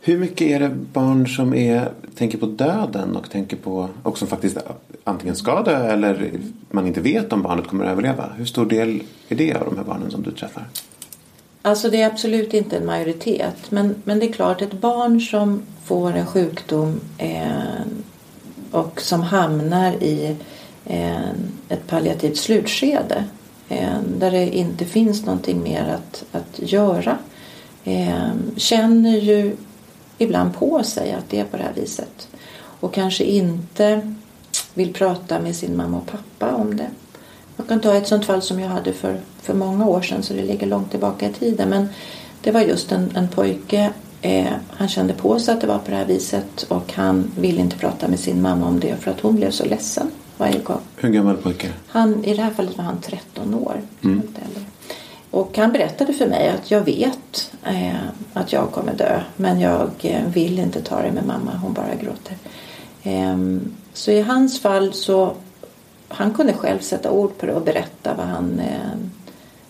Hur 0.00 0.18
mycket 0.18 0.40
är 0.40 0.60
det 0.60 0.68
barn 0.92 1.28
som 1.28 1.54
är, 1.54 1.88
tänker 2.16 2.38
på 2.38 2.46
döden 2.46 3.16
och 3.16 3.30
tänker 3.30 3.56
på, 3.56 3.88
och 4.02 4.18
som 4.18 4.28
faktiskt 4.28 4.58
antingen 5.04 5.36
ska 5.36 5.62
dö 5.62 5.92
eller 5.92 6.30
man 6.70 6.86
inte 6.86 7.00
vet 7.00 7.32
om 7.32 7.42
barnet 7.42 7.66
kommer 7.66 7.84
att 7.84 7.92
överleva? 7.92 8.32
Hur 8.36 8.44
stor 8.44 8.66
del 8.66 9.02
är 9.28 9.36
det 9.36 9.54
av 9.54 9.64
de 9.64 9.76
här 9.76 9.84
barnen 9.84 10.10
som 10.10 10.22
du 10.22 10.30
träffar? 10.30 10.64
Alltså 11.62 11.90
det 11.90 12.02
är 12.02 12.06
absolut 12.06 12.54
inte 12.54 12.76
en 12.76 12.86
majoritet. 12.86 13.70
Men, 13.70 13.94
men 14.04 14.18
det 14.18 14.28
är 14.28 14.32
klart, 14.32 14.62
ett 14.62 14.72
barn 14.72 15.20
som 15.20 15.62
får 15.84 16.12
en 16.12 16.26
sjukdom 16.26 17.00
eh, 17.18 17.82
och 18.70 19.00
som 19.00 19.22
hamnar 19.22 19.92
i 19.92 20.36
eh, 20.84 21.28
ett 21.68 21.86
palliativt 21.86 22.36
slutskede. 22.36 23.24
eh, 23.68 23.98
där 24.18 24.30
det 24.30 24.56
inte 24.56 24.84
finns 24.84 25.26
någonting 25.26 25.62
mer 25.62 25.94
att, 25.94 26.24
att 26.32 26.72
göra 26.72 27.18
eh, 27.84 28.30
känner 28.56 29.18
ju 29.18 29.56
ibland 30.18 30.54
på 30.54 30.82
sig 30.82 31.12
att 31.12 31.30
det 31.30 31.40
är 31.40 31.44
på 31.44 31.56
det 31.56 31.62
här 31.62 31.72
viset 31.74 32.28
och 32.80 32.94
kanske 32.94 33.24
inte 33.24 34.14
vill 34.74 34.92
prata 34.92 35.40
med 35.40 35.56
sin 35.56 35.76
mamma 35.76 35.96
och 35.96 36.06
pappa 36.06 36.54
om 36.54 36.76
det. 36.76 36.90
Jag 37.56 37.68
kan 37.68 37.80
ta 37.80 37.94
ett 37.94 38.06
sånt 38.06 38.24
fall 38.24 38.42
som 38.42 38.60
jag 38.60 38.68
hade 38.68 38.92
för, 38.92 39.20
för 39.42 39.54
många 39.54 39.86
år 39.86 40.02
sedan 40.02 40.22
så 40.22 40.34
det 40.34 40.42
ligger 40.42 40.66
långt 40.66 40.90
tillbaka 40.90 41.28
i 41.28 41.32
tiden. 41.32 41.68
Men 41.68 41.88
det 42.40 42.50
var 42.50 42.60
just 42.60 42.92
en, 42.92 43.10
en 43.14 43.28
pojke. 43.28 43.92
Eh, 44.22 44.52
han 44.68 44.88
kände 44.88 45.14
på 45.14 45.38
sig 45.38 45.54
att 45.54 45.60
det 45.60 45.66
var 45.66 45.78
på 45.78 45.90
det 45.90 45.96
här 45.96 46.06
viset 46.06 46.62
och 46.68 46.92
han 46.92 47.30
ville 47.38 47.60
inte 47.60 47.76
prata 47.76 48.08
med 48.08 48.20
sin 48.20 48.42
mamma 48.42 48.66
om 48.66 48.80
det 48.80 48.96
för 48.96 49.10
att 49.10 49.20
hon 49.20 49.36
blev 49.36 49.50
så 49.50 49.64
ledsen 49.64 50.10
varje 50.36 50.58
gång. 50.58 50.80
Hur 50.96 51.08
gammal 51.08 51.36
pojke? 51.36 51.68
Han, 51.86 52.24
I 52.24 52.34
det 52.34 52.42
här 52.42 52.50
fallet 52.50 52.78
var 52.78 52.84
han 52.84 53.00
13 53.00 53.54
år. 53.54 53.80
Mm. 54.02 54.22
Och 55.34 55.58
han 55.58 55.72
berättade 55.72 56.12
för 56.12 56.26
mig 56.26 56.48
att 56.48 56.70
jag 56.70 56.80
vet 56.80 57.52
eh, 57.64 58.06
att 58.32 58.52
jag 58.52 58.72
kommer 58.72 58.94
dö 58.94 59.20
men 59.36 59.60
jag 59.60 59.90
eh, 60.02 60.26
vill 60.26 60.58
inte 60.58 60.82
ta 60.82 61.02
det 61.02 61.12
med 61.12 61.26
mamma, 61.26 61.50
hon 61.62 61.72
bara 61.72 61.94
gråter. 61.94 62.36
Eh, 63.02 63.36
så 63.92 64.10
i 64.10 64.20
hans 64.20 64.60
fall 64.60 64.92
så 64.92 65.34
han 66.08 66.34
kunde 66.34 66.52
själv 66.52 66.78
sätta 66.78 67.10
ord 67.10 67.38
på 67.38 67.46
det 67.46 67.54
och 67.54 67.62
berätta 67.62 68.14
vad 68.14 68.26
han, 68.26 68.60
eh, 68.60 68.98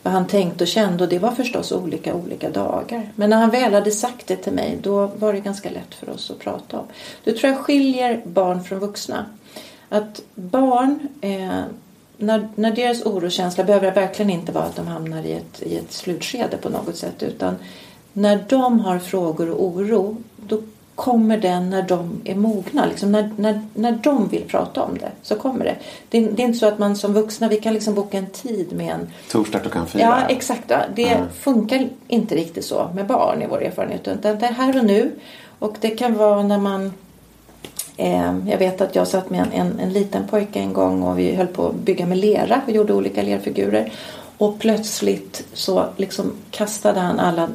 vad 0.02 0.12
han 0.12 0.26
tänkte 0.26 0.64
och 0.64 0.68
kände 0.68 1.04
och 1.04 1.10
det 1.10 1.18
var 1.18 1.30
förstås 1.30 1.72
olika 1.72 2.14
olika 2.14 2.50
dagar. 2.50 3.12
Men 3.14 3.30
när 3.30 3.36
han 3.36 3.50
väl 3.50 3.74
hade 3.74 3.90
sagt 3.90 4.26
det 4.26 4.36
till 4.36 4.52
mig 4.52 4.78
då 4.82 5.06
var 5.06 5.32
det 5.32 5.40
ganska 5.40 5.70
lätt 5.70 5.94
för 5.94 6.10
oss 6.10 6.30
att 6.30 6.38
prata 6.38 6.78
om. 6.78 6.86
Det 7.24 7.32
tror 7.32 7.52
jag 7.52 7.60
skiljer 7.60 8.22
barn 8.24 8.64
från 8.64 8.78
vuxna. 8.78 9.26
Att 9.88 10.20
barn 10.34 11.08
eh, 11.20 11.62
när, 12.16 12.48
när 12.54 12.70
deras 12.70 13.06
orokänsla 13.06 13.64
behöver 13.64 13.92
verkligen 13.92 14.30
inte 14.30 14.52
vara 14.52 14.64
att 14.64 14.76
de 14.76 14.86
hamnar 14.86 15.22
i 15.22 15.32
ett, 15.32 15.62
i 15.62 15.76
ett 15.76 15.92
slutskede 15.92 16.56
på 16.56 16.68
något 16.68 16.96
sätt 16.96 17.22
utan 17.22 17.56
när 18.12 18.44
de 18.48 18.80
har 18.80 18.98
frågor 18.98 19.50
och 19.50 19.64
oro 19.64 20.16
då 20.36 20.60
kommer 20.94 21.38
den 21.38 21.70
när 21.70 21.82
de 21.82 22.20
är 22.24 22.34
mogna. 22.34 22.86
Liksom 22.86 23.12
när, 23.12 23.30
när, 23.36 23.62
när 23.74 23.92
de 23.92 24.28
vill 24.28 24.42
prata 24.42 24.82
om 24.82 24.98
det 24.98 25.10
så 25.22 25.34
kommer 25.34 25.64
det. 25.64 25.76
det. 26.10 26.20
Det, 26.20 26.42
är 26.42 26.46
inte 26.46 26.58
så 26.58 26.66
att 26.66 26.78
man 26.78 26.96
som 26.96 27.12
vuxna 27.12 27.48
vi 27.48 27.56
kan 27.60 27.74
liksom 27.74 27.94
boka 27.94 28.18
en 28.18 28.26
tid 28.26 28.72
med 28.72 28.94
en... 28.94 29.08
Torsdag 29.30 29.58
klockan 29.58 29.86
fyra. 29.86 30.02
Ja 30.02 30.26
exakt. 30.28 30.64
Ja. 30.66 30.78
Det 30.94 31.08
mm. 31.08 31.28
funkar 31.40 31.88
inte 32.08 32.34
riktigt 32.34 32.64
så 32.64 32.90
med 32.94 33.06
barn 33.06 33.42
i 33.42 33.46
vår 33.46 33.62
erfarenhet. 33.62 34.08
Utan 34.08 34.38
det 34.38 34.46
är 34.46 34.52
här 34.52 34.78
och 34.78 34.84
nu. 34.84 35.12
Och 35.58 35.76
det 35.80 35.90
kan 35.90 36.14
vara 36.14 36.42
när 36.42 36.58
man 36.58 36.92
Ehm, 37.96 38.48
jag 38.48 38.58
vet 38.58 38.80
att 38.80 38.94
jag 38.94 39.08
satt 39.08 39.30
med 39.30 39.40
en, 39.40 39.52
en, 39.52 39.80
en, 39.80 39.92
liten 39.92 40.28
pojke 40.28 40.58
en 40.58 40.72
gång 40.72 41.02
och 41.02 41.18
vi 41.18 41.34
höll 41.34 41.46
på 41.46 41.66
att 41.66 41.74
bygga 41.74 42.06
med 42.06 42.18
lera. 42.18 42.60
och 42.66 42.72
gjorde 42.72 42.92
olika 42.94 43.22
lerfigurer. 43.22 43.92
Och 44.38 44.58
plötsligt 44.58 45.44
så 45.52 45.84
liksom 45.96 46.32
kastade 46.50 47.00
han 47.00 47.20
alla 47.20 47.48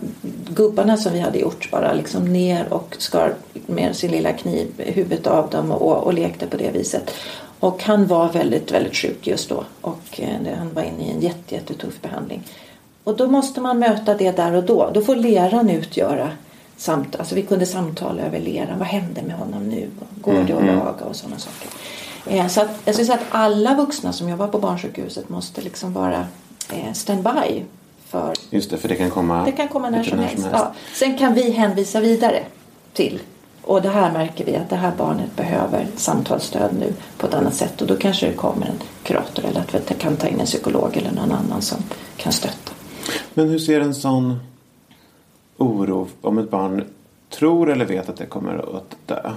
gubbarna 0.49 0.97
som 0.97 1.13
vi 1.13 1.19
hade 1.19 1.39
gjort 1.39 1.71
bara 1.71 1.93
liksom 1.93 2.33
ner 2.33 2.73
och 2.73 2.95
skar 2.99 3.33
med 3.67 3.95
sin 3.95 4.11
lilla 4.11 4.33
kniv 4.33 4.67
huvudet 4.77 5.27
av 5.27 5.49
dem 5.49 5.71
och, 5.71 6.03
och 6.03 6.13
lekte 6.13 6.47
på 6.47 6.57
det 6.57 6.71
viset. 6.71 7.11
Och 7.59 7.83
han 7.83 8.07
var 8.07 8.29
väldigt, 8.29 8.71
väldigt 8.71 8.95
sjuk 8.95 9.27
just 9.27 9.49
då 9.49 9.63
och 9.81 10.19
eh, 10.19 10.57
han 10.57 10.73
var 10.73 10.81
inne 10.81 11.03
i 11.03 11.11
en 11.11 11.21
jätte, 11.21 11.55
jättetuff 11.55 12.01
behandling. 12.01 12.43
Och 13.03 13.17
då 13.17 13.27
måste 13.27 13.61
man 13.61 13.79
möta 13.79 14.13
det 14.13 14.31
där 14.31 14.53
och 14.53 14.63
då. 14.63 14.89
Då 14.93 15.01
får 15.01 15.15
leran 15.15 15.69
utgöra 15.69 16.29
samt, 16.79 17.15
alltså 17.15 17.35
vi 17.35 17.41
kunde 17.41 17.65
samtala 17.65 18.21
över 18.21 18.39
leran. 18.39 18.79
Vad 18.79 18.87
hände 18.87 19.21
med 19.21 19.35
honom 19.35 19.63
nu? 19.63 19.89
Går 20.21 20.33
det 20.33 20.41
att 20.41 20.49
mm. 20.49 20.75
laga 20.75 21.05
och 21.05 21.15
sådana 21.15 21.39
saker. 21.39 21.69
Eh, 22.25 22.47
så 22.47 22.61
att, 22.61 22.69
jag 22.85 22.95
skulle 22.95 23.05
säga 23.05 23.19
att 23.19 23.27
alla 23.29 23.75
vuxna 23.75 24.13
som 24.13 24.29
jobbar 24.29 24.47
på 24.47 24.59
barnsjukhuset 24.59 25.29
måste 25.29 25.61
liksom 25.61 25.93
vara 25.93 26.27
eh, 26.71 26.93
standby. 26.93 27.63
För, 28.05 28.33
Just 28.49 28.69
det, 28.69 28.77
för 28.77 28.87
det 28.87 28.95
kan 28.95 29.09
komma, 29.09 29.45
det 29.45 29.51
kan 29.51 29.67
komma 29.67 29.89
när, 29.89 30.03
som, 30.03 30.19
helst. 30.19 30.35
Som 30.35 30.43
helst. 30.43 30.65
Ja. 30.65 30.73
Sen 30.93 31.17
kan 31.17 31.33
vi 31.33 31.51
hänvisa 31.51 31.99
vidare 31.99 32.43
till 32.93 33.19
och 33.61 33.81
det 33.81 33.89
här 33.89 34.11
märker 34.11 34.45
vi 34.45 34.55
att 34.55 34.69
det 34.69 34.75
här 34.75 34.91
barnet 34.97 35.35
behöver 35.35 35.87
samtalsstöd 35.95 36.71
nu 36.79 36.93
på 37.17 37.27
ett 37.27 37.33
annat 37.33 37.53
sätt 37.53 37.81
och 37.81 37.87
då 37.87 37.95
kanske 37.95 38.27
det 38.27 38.33
kommer 38.33 38.65
en 38.65 38.79
kurator 39.03 39.45
eller 39.45 39.59
att 39.59 39.73
vi 39.73 39.95
kan 39.95 40.15
ta 40.15 40.27
in 40.27 40.39
en 40.39 40.45
psykolog 40.45 40.97
eller 40.97 41.11
någon 41.11 41.31
annan 41.31 41.61
som 41.61 41.77
kan 42.17 42.31
stötta. 42.31 42.71
Men 43.33 43.49
hur 43.49 43.59
ser 43.59 43.81
en 43.81 43.95
sån 43.95 44.39
oro 45.59 46.07
om 46.21 46.37
ett 46.37 46.49
barn 46.49 46.83
tror 47.29 47.71
eller 47.71 47.85
vet 47.85 48.09
att 48.09 48.17
det 48.17 48.25
kommer 48.25 48.77
att 48.77 48.95
dö. 49.05 49.31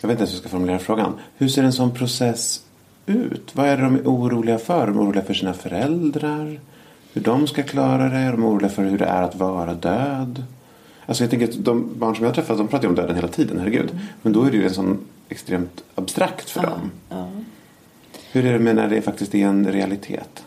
Jag 0.00 0.08
vet 0.08 0.14
inte 0.14 0.20
ens 0.20 0.30
hur 0.30 0.36
jag 0.36 0.40
ska 0.40 0.48
formulera 0.48 0.78
frågan. 0.78 1.14
Hur 1.36 1.48
ser 1.48 1.62
en 1.62 1.72
sån 1.72 1.94
process 1.94 2.64
ut? 3.06 3.56
Vad 3.56 3.66
är 3.66 3.76
det 3.76 3.82
de 3.82 3.94
är 3.94 4.02
oroliga 4.04 4.58
för? 4.58 4.86
De 4.86 4.98
är 4.98 5.02
oroliga 5.02 5.24
för 5.24 5.34
sina 5.34 5.52
föräldrar? 5.52 6.60
Hur 7.12 7.20
de 7.20 7.46
ska 7.46 7.62
klara 7.62 8.08
det? 8.08 8.30
De 8.30 8.42
är 8.42 8.48
oroliga 8.48 8.70
för 8.70 8.84
hur 8.84 8.98
det 8.98 9.04
är 9.04 9.22
att 9.22 9.36
vara 9.36 9.74
död? 9.74 10.44
Alltså 11.06 11.24
jag 11.24 11.30
tänker 11.30 11.48
att 11.48 11.64
de 11.64 11.98
barn 11.98 12.16
som 12.16 12.24
jag 12.24 12.34
träffat 12.34 12.58
de 12.58 12.68
pratar 12.68 12.84
ju 12.84 12.88
om 12.88 12.94
döden 12.94 13.16
hela 13.16 13.28
tiden, 13.28 13.58
herregud. 13.58 13.90
Mm. 13.90 14.04
Men 14.22 14.32
då 14.32 14.44
är 14.44 14.50
det 14.50 14.56
ju 14.56 14.64
en 14.64 14.74
sån 14.74 14.98
extremt 15.28 15.84
abstrakt 15.94 16.50
för 16.50 16.62
dem. 16.62 16.90
Ja. 17.08 17.28
Hur 18.32 18.46
är 18.46 18.52
det 18.52 18.58
med 18.58 18.76
när 18.76 18.88
det 18.88 19.02
faktiskt 19.02 19.34
är 19.34 19.46
en 19.46 19.72
realitet? 19.72 20.44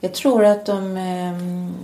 Jag 0.00 0.14
tror 0.14 0.44
att 0.44 0.66
de 0.66 0.96
ehm, 0.96 1.74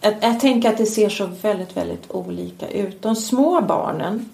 jag, 0.00 0.14
jag 0.20 0.40
tänker 0.40 0.68
att 0.68 0.78
det 0.78 0.86
ser 0.86 1.08
så 1.08 1.26
väldigt, 1.42 1.76
väldigt 1.76 2.10
olika 2.10 2.68
ut. 2.68 3.02
De 3.02 3.16
små 3.16 3.60
barnen 3.60 4.28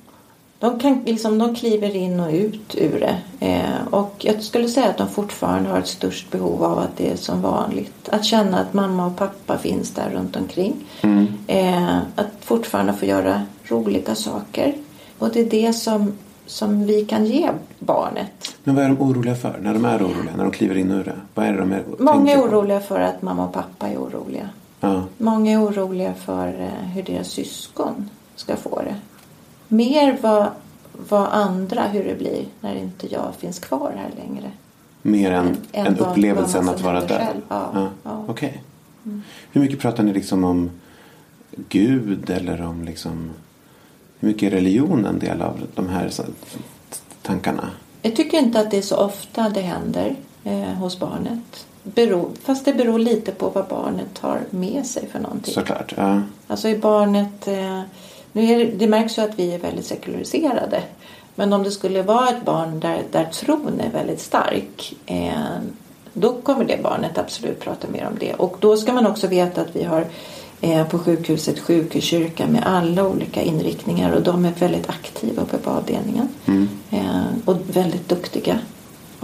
de, 0.58 0.78
kan, 0.78 1.02
liksom, 1.06 1.38
de 1.38 1.54
kliver 1.54 1.96
in 1.96 2.20
och 2.20 2.30
ut 2.30 2.74
ur 2.78 3.00
det. 3.00 3.46
Eh, 3.46 3.86
och 3.90 4.14
jag 4.18 4.42
skulle 4.42 4.68
säga 4.68 4.88
att 4.88 4.98
de 4.98 5.08
fortfarande 5.08 5.70
har 5.70 5.78
ett 5.78 5.86
störst 5.86 6.30
behov 6.30 6.64
av 6.64 6.78
att 6.78 6.96
det 6.96 7.10
är 7.10 7.16
som 7.16 7.42
vanligt. 7.42 8.08
Att 8.08 8.24
känna 8.24 8.58
att 8.58 8.74
mamma 8.74 9.06
och 9.06 9.16
pappa 9.16 9.58
finns 9.58 9.90
där 9.90 10.10
runt 10.10 10.36
omkring. 10.36 10.74
Mm. 11.02 11.26
Eh, 11.46 11.96
att 12.16 12.30
fortfarande 12.40 12.92
få 12.92 13.06
göra 13.06 13.42
roliga 13.64 14.14
saker. 14.14 14.74
Och 15.18 15.30
det 15.32 15.40
är 15.40 15.50
det 15.50 15.72
som, 15.72 16.12
som 16.46 16.86
vi 16.86 17.04
kan 17.04 17.26
ge 17.26 17.50
barnet. 17.78 18.56
Men 18.64 18.74
vad 18.74 18.84
är 18.84 18.88
de 18.88 19.00
oroliga 19.00 19.34
för 19.34 19.58
när 19.62 19.74
de 19.74 19.84
är 19.84 19.98
oroliga? 19.98 20.36
När 20.36 20.44
de 20.44 20.52
kliver 20.52 20.76
in 20.76 20.90
ur 20.90 21.04
det? 21.04 21.16
Vad 21.34 21.46
är 21.46 21.52
det 21.52 21.58
de 21.58 21.72
är, 21.72 21.84
Många 21.98 22.32
är 22.32 22.40
oroliga 22.40 22.80
för 22.80 23.00
att 23.00 23.22
mamma 23.22 23.44
och 23.44 23.52
pappa 23.52 23.88
är 23.88 23.96
oroliga. 23.96 24.48
Ja. 24.86 25.04
Många 25.18 25.52
är 25.52 25.64
oroliga 25.64 26.14
för 26.14 26.48
eh, 26.60 26.88
hur 26.88 27.02
deras 27.02 27.28
syskon 27.28 28.10
ska 28.34 28.56
få 28.56 28.82
det. 28.82 28.96
Mer 29.68 30.18
vad, 30.20 30.48
vad 31.08 31.28
andra, 31.28 31.82
hur 31.82 32.04
det 32.04 32.14
blir 32.18 32.44
när 32.60 32.74
inte 32.74 33.12
jag 33.12 33.34
finns 33.38 33.58
kvar 33.58 33.92
här 33.96 34.10
längre. 34.24 34.50
Mer 35.02 35.30
än, 35.30 35.46
än, 35.46 35.56
än, 35.72 35.86
än 35.86 35.98
upplevelsen 35.98 36.68
att 36.68 36.80
vara 36.80 37.00
död? 37.00 37.42
Ja, 37.48 37.70
ja. 37.74 37.88
ja. 38.02 38.24
Okej. 38.28 38.48
Okay. 38.48 38.60
Mm. 39.04 39.22
Hur 39.52 39.60
mycket 39.60 39.78
pratar 39.78 40.02
ni 40.02 40.12
liksom 40.12 40.44
om 40.44 40.70
Gud 41.68 42.30
eller 42.30 42.62
om 42.62 42.84
liksom 42.84 43.30
hur 44.18 44.28
mycket 44.28 44.52
är 44.52 44.56
religion 44.56 45.06
en 45.06 45.18
del 45.18 45.42
av 45.42 45.60
de 45.74 45.88
här 45.88 46.10
tankarna? 47.22 47.70
Jag 48.02 48.16
tycker 48.16 48.38
inte 48.38 48.60
att 48.60 48.70
det 48.70 48.78
är 48.78 48.82
så 48.82 48.96
ofta 48.96 49.48
det 49.48 49.60
händer 49.60 50.16
eh, 50.46 50.74
hos 50.78 50.98
barnet 50.98 51.66
beror, 51.82 52.30
fast 52.42 52.64
det 52.64 52.72
beror 52.72 52.98
lite 52.98 53.32
på 53.32 53.48
vad 53.48 53.66
barnet 53.66 54.18
har 54.18 54.40
med 54.50 54.86
sig 54.86 55.08
för 55.12 55.18
någonting. 55.18 55.54
Såklart. 55.54 55.94
Ja. 55.96 56.22
Alltså 56.46 56.68
i 56.68 56.78
barnet... 56.78 57.48
Eh, 57.48 57.80
nu 58.32 58.52
är 58.52 58.58
det, 58.58 58.64
det 58.64 58.86
märks 58.86 59.18
ju 59.18 59.22
att 59.22 59.38
vi 59.38 59.54
är 59.54 59.58
väldigt 59.58 59.86
sekulariserade. 59.86 60.82
Men 61.34 61.52
om 61.52 61.62
det 61.62 61.70
skulle 61.70 62.02
vara 62.02 62.28
ett 62.28 62.44
barn 62.44 62.80
där, 62.80 63.02
där 63.12 63.24
tron 63.24 63.80
är 63.80 63.90
väldigt 63.90 64.20
stark 64.20 64.94
eh, 65.06 65.58
då 66.12 66.32
kommer 66.32 66.64
det 66.64 66.82
barnet 66.82 67.18
absolut 67.18 67.60
prata 67.60 67.88
mer 67.88 68.06
om 68.06 68.18
det. 68.20 68.34
Och 68.34 68.56
då 68.60 68.76
ska 68.76 68.92
man 68.92 69.06
också 69.06 69.26
veta 69.26 69.60
att 69.60 69.76
vi 69.76 69.84
har 69.84 70.06
eh, 70.60 70.88
på 70.88 70.98
sjukhuset 70.98 71.60
sjukhuskyrka 71.60 72.46
med 72.46 72.62
alla 72.66 73.08
olika 73.08 73.42
inriktningar 73.42 74.12
och 74.12 74.22
de 74.22 74.44
är 74.44 74.52
väldigt 74.58 74.88
aktiva 74.88 75.42
uppe 75.42 75.58
på 75.58 75.70
avdelningen. 75.70 76.28
Mm. 76.46 76.68
Eh, 76.90 77.24
och 77.44 77.56
väldigt 77.66 78.08
duktiga 78.08 78.58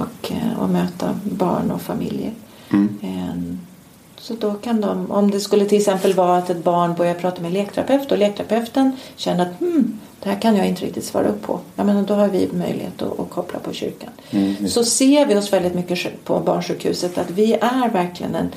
och, 0.02 0.32
och 0.58 0.68
möta 0.68 1.18
barn 1.24 1.70
och 1.70 1.82
familjer. 1.82 2.32
Mm. 2.70 2.98
Ehm, 3.02 3.58
så 4.16 4.34
då 4.34 4.54
kan 4.54 4.80
de, 4.80 5.10
om 5.10 5.30
det 5.30 5.40
skulle 5.40 5.64
till 5.64 5.78
exempel 5.78 6.14
vara 6.14 6.36
att 6.36 6.50
ett 6.50 6.64
barn 6.64 6.94
börjar 6.94 7.14
prata 7.14 7.42
med 7.42 7.48
en 7.48 7.54
lekterapeut 7.54 8.12
och 8.12 8.18
lekterapeuten 8.18 8.96
känner 9.16 9.42
att 9.42 9.60
hmm, 9.60 10.00
det 10.22 10.28
här 10.28 10.40
kan 10.40 10.56
jag 10.56 10.66
inte 10.66 10.84
riktigt 10.84 11.04
svara 11.04 11.28
upp 11.28 11.42
på. 11.42 11.60
Ja, 11.76 11.84
men 11.84 12.06
då 12.06 12.14
har 12.14 12.28
vi 12.28 12.48
möjlighet 12.52 13.02
att, 13.02 13.20
att 13.20 13.30
koppla 13.30 13.58
på 13.58 13.72
kyrkan. 13.72 14.10
Mm. 14.30 14.68
Så 14.68 14.84
ser 14.84 15.26
vi 15.26 15.36
oss 15.36 15.52
väldigt 15.52 15.74
mycket 15.74 16.24
på 16.24 16.40
barnsjukhuset 16.40 17.18
att 17.18 17.30
vi 17.30 17.52
är 17.52 17.88
verkligen 17.88 18.34
en, 18.34 18.50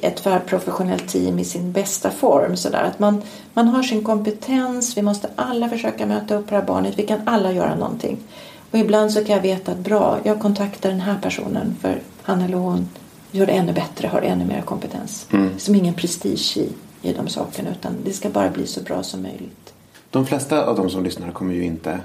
ett 0.00 0.24
professionellt 0.46 1.08
team 1.08 1.38
i 1.38 1.44
sin 1.44 1.72
bästa 1.72 2.10
form. 2.10 2.56
Så 2.56 2.68
där. 2.68 2.82
Att 2.82 2.98
man, 2.98 3.22
man 3.54 3.68
har 3.68 3.82
sin 3.82 4.04
kompetens, 4.04 4.96
vi 4.96 5.02
måste 5.02 5.28
alla 5.36 5.68
försöka 5.68 6.06
möta 6.06 6.34
upp 6.34 6.48
det 6.48 6.54
här 6.54 6.62
barnet, 6.62 6.98
vi 6.98 7.06
kan 7.06 7.20
alla 7.26 7.52
göra 7.52 7.74
någonting. 7.74 8.18
Och 8.74 8.80
ibland 8.80 9.12
så 9.12 9.24
kan 9.24 9.36
jag 9.36 9.42
veta 9.42 9.72
att 9.72 9.78
bra, 9.78 10.20
jag 10.24 10.40
kontaktar 10.40 10.90
den 10.90 11.00
här 11.00 11.18
personen 11.22 11.76
för 11.80 12.00
han 12.22 12.40
eller 12.40 12.56
hon 12.56 12.88
gör 13.30 13.46
det 13.46 13.52
ännu 13.52 13.72
bättre, 13.72 14.08
har 14.08 14.22
ännu 14.22 14.44
mer 14.44 14.60
kompetens. 14.60 15.26
Mm. 15.32 15.58
Som 15.58 15.74
ingen 15.74 15.94
prestige 15.94 16.56
i, 16.56 16.68
i 17.02 17.12
de 17.12 17.28
sakerna 17.28 17.70
utan 17.70 17.96
det 18.04 18.12
ska 18.12 18.30
bara 18.30 18.50
bli 18.50 18.66
så 18.66 18.82
bra 18.82 19.02
som 19.02 19.22
möjligt. 19.22 19.74
De 20.10 20.26
flesta 20.26 20.66
av 20.66 20.76
de 20.76 20.90
som 20.90 21.04
lyssnar 21.04 21.32
kommer 21.32 21.54
ju 21.54 21.64
inte 21.64 22.00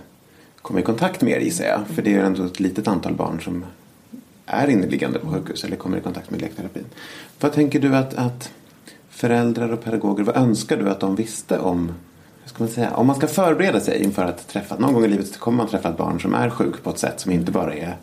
komma 0.62 0.80
i 0.80 0.84
kontakt 0.84 1.22
med 1.22 1.34
er 1.34 1.40
gissar 1.40 1.66
jag. 1.66 1.88
För 1.88 2.02
det 2.02 2.10
är 2.10 2.14
ju 2.14 2.26
ändå 2.26 2.46
ett 2.46 2.60
litet 2.60 2.88
antal 2.88 3.14
barn 3.14 3.42
som 3.42 3.66
är 4.46 4.68
inneliggande 4.68 5.20
på 5.20 5.28
sjukhus 5.28 5.64
eller 5.64 5.76
kommer 5.76 5.98
i 5.98 6.02
kontakt 6.02 6.32
med 6.32 6.42
lekterapin. 6.42 6.86
Vad 7.40 7.54
tänker 7.54 7.80
du 7.80 7.96
att, 7.96 8.14
att 8.14 8.52
föräldrar 9.10 9.74
och 9.74 9.84
pedagoger, 9.84 10.24
vad 10.24 10.38
önskar 10.38 10.78
du 10.78 10.90
att 10.90 11.00
de 11.00 11.16
visste 11.16 11.60
om 11.60 11.92
ska 12.50 12.64
man 12.64 12.74
säga, 12.74 12.96
om 12.96 13.08
man 13.08 13.16
ska 13.16 13.28
förbereda 13.28 13.80
sig 13.80 14.04
inför 14.04 14.26
att 14.26 14.48
träffa, 14.48 14.76
någon 14.76 14.94
gång 14.94 15.06
i 15.06 15.08
livet 15.08 15.40
kommer 15.40 15.58
man 15.58 15.68
träffa 15.68 15.90
ett 15.90 15.98
barn 15.98 16.22
som 16.22 16.34
är 16.34 16.50
sjuk 16.50 16.84
på 16.84 16.90
ett 16.90 17.00
sätt 17.00 17.20
som 17.20 17.32
inte 17.32 17.52
bara 17.52 17.74
är 17.74 17.98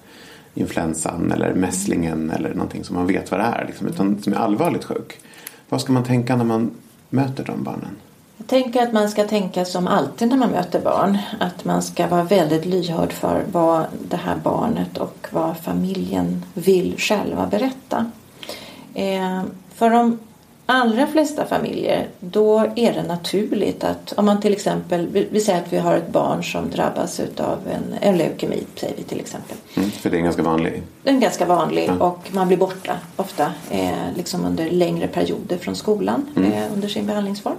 influensan 0.54 1.32
eller 1.32 1.54
mässlingen 1.54 2.30
eller 2.30 2.54
någonting 2.54 2.84
som 2.84 2.96
man 2.96 3.06
vet 3.06 3.30
vad 3.30 3.40
det 3.40 3.44
är, 3.44 3.64
liksom, 3.66 3.86
utan 3.86 4.22
som 4.22 4.32
är 4.32 4.36
allvarligt 4.36 4.84
sjuk. 4.84 5.20
Vad 5.68 5.80
ska 5.80 5.92
man 5.92 6.04
tänka 6.04 6.36
när 6.36 6.44
man 6.44 6.70
möter 7.10 7.44
de 7.44 7.64
barnen? 7.64 7.96
Jag 8.36 8.46
tänker 8.46 8.82
att 8.82 8.92
man 8.92 9.08
ska 9.08 9.24
tänka 9.24 9.64
som 9.64 9.86
alltid 9.86 10.28
när 10.28 10.36
man 10.36 10.50
möter 10.50 10.80
barn. 10.80 11.18
Att 11.40 11.64
man 11.64 11.82
ska 11.82 12.06
vara 12.06 12.22
väldigt 12.22 12.64
lyhörd 12.64 13.12
för 13.12 13.44
vad 13.52 13.84
det 14.08 14.16
här 14.16 14.36
barnet 14.42 14.98
och 14.98 15.28
vad 15.30 15.56
familjen 15.56 16.44
vill 16.54 16.94
själva 16.98 17.46
berätta. 17.46 18.10
Eh, 18.94 19.42
för 19.74 19.90
om 19.90 20.18
allra 20.66 21.06
flesta 21.06 21.46
familjer 21.46 22.06
då 22.20 22.58
är 22.76 22.92
det 22.92 23.02
naturligt 23.02 23.84
att 23.84 24.12
om 24.16 24.26
man 24.26 24.40
till 24.40 24.52
exempel, 24.52 25.26
vi 25.30 25.40
säger 25.40 25.58
att 25.58 25.72
vi 25.72 25.78
har 25.78 25.96
ett 25.96 26.12
barn 26.12 26.44
som 26.44 26.70
drabbas 26.70 27.20
av 27.20 27.58
en, 27.72 27.94
en 28.00 28.18
leukemi, 28.18 28.62
säger 28.74 28.96
vi 28.96 29.02
till 29.02 29.20
exempel. 29.20 29.56
Mm, 29.74 29.90
för 29.90 30.10
det 30.10 30.16
är 30.16 30.18
en 30.18 30.24
ganska 30.24 30.42
vanlig? 30.42 30.82
Det 31.02 31.10
är 31.10 31.18
ganska 31.18 31.46
vanlig 31.46 31.90
ja. 31.98 32.06
och 32.06 32.28
man 32.30 32.48
blir 32.48 32.56
borta 32.56 32.96
ofta 33.16 33.52
eh, 33.70 33.90
liksom 34.16 34.44
under 34.44 34.70
längre 34.70 35.06
perioder 35.08 35.56
från 35.56 35.76
skolan 35.76 36.26
mm. 36.36 36.52
eh, 36.52 36.72
under 36.74 36.88
sin 36.88 37.06
behandlingsform. 37.06 37.56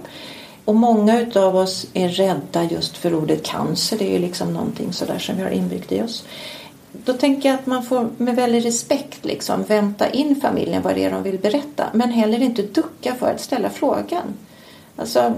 Och 0.64 0.74
många 0.74 1.20
utav 1.20 1.56
oss 1.56 1.86
är 1.94 2.08
rädda 2.08 2.64
just 2.64 2.96
för 2.96 3.14
ordet 3.14 3.42
cancer. 3.42 3.98
Det 3.98 4.04
är 4.04 4.12
ju 4.12 4.18
liksom 4.18 4.52
någonting 4.52 4.92
sådär 4.92 5.18
som 5.18 5.36
vi 5.36 5.42
har 5.42 5.50
inbyggt 5.50 5.92
i 5.92 6.02
oss. 6.02 6.24
Då 7.04 7.12
tänker 7.12 7.48
jag 7.48 7.58
att 7.58 7.66
man 7.66 7.82
får 7.82 8.08
med 8.16 8.36
väldig 8.36 8.64
respekt 8.64 9.24
liksom 9.24 9.62
vänta 9.62 10.10
in 10.10 10.40
familjen 10.40 10.82
vad 10.82 10.94
det 10.94 11.04
är 11.04 11.10
de 11.10 11.22
vill 11.22 11.38
berätta. 11.38 11.84
Men 11.92 12.10
heller 12.10 12.42
inte 12.42 12.62
ducka 12.62 13.14
för 13.14 13.30
att 13.30 13.40
ställa 13.40 13.70
frågan. 13.70 14.34
Alltså, 14.96 15.34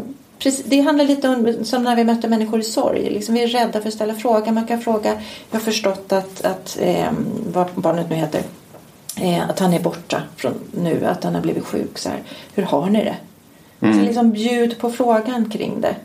det 0.65 0.81
handlar 0.81 1.05
lite 1.05 1.29
om 1.29 1.65
som 1.65 1.83
när 1.83 1.97
vi 1.97 2.05
möter 2.05 2.29
människor 2.29 2.61
i 2.61 2.63
sorg. 2.63 3.11
Liksom 3.11 3.35
vi 3.35 3.43
är 3.43 3.49
rädda 3.49 3.81
för 3.81 3.89
att 3.89 3.95
ställa 3.95 4.15
frågan. 4.15 4.55
Man 4.55 4.67
kan 4.67 4.81
fråga, 4.81 5.13
jag 5.51 5.59
har 5.59 5.65
förstått 5.65 6.13
att, 6.13 6.45
att 6.45 6.79
eh, 6.81 7.13
vad 7.53 7.67
barnet 7.75 8.11
nu 8.11 8.17
heter, 8.17 8.43
eh, 9.17 9.51
att 9.51 9.59
han 9.59 9.73
är 9.73 9.81
borta 9.81 10.23
från 10.37 10.55
nu, 10.71 11.07
att 11.07 11.25
han 11.25 11.35
har 11.35 11.43
blivit 11.43 11.65
sjuk. 11.65 11.99
Så 11.99 12.09
här. 12.09 12.23
Hur 12.55 12.63
har 12.63 12.91
ni 12.91 13.05
det? 13.05 13.17
Mm. 13.81 13.99
Så 13.99 14.05
liksom 14.05 14.31
bjud 14.31 14.79
på 14.79 14.91
frågan 14.91 15.51
kring 15.51 15.81
det. 15.81 15.97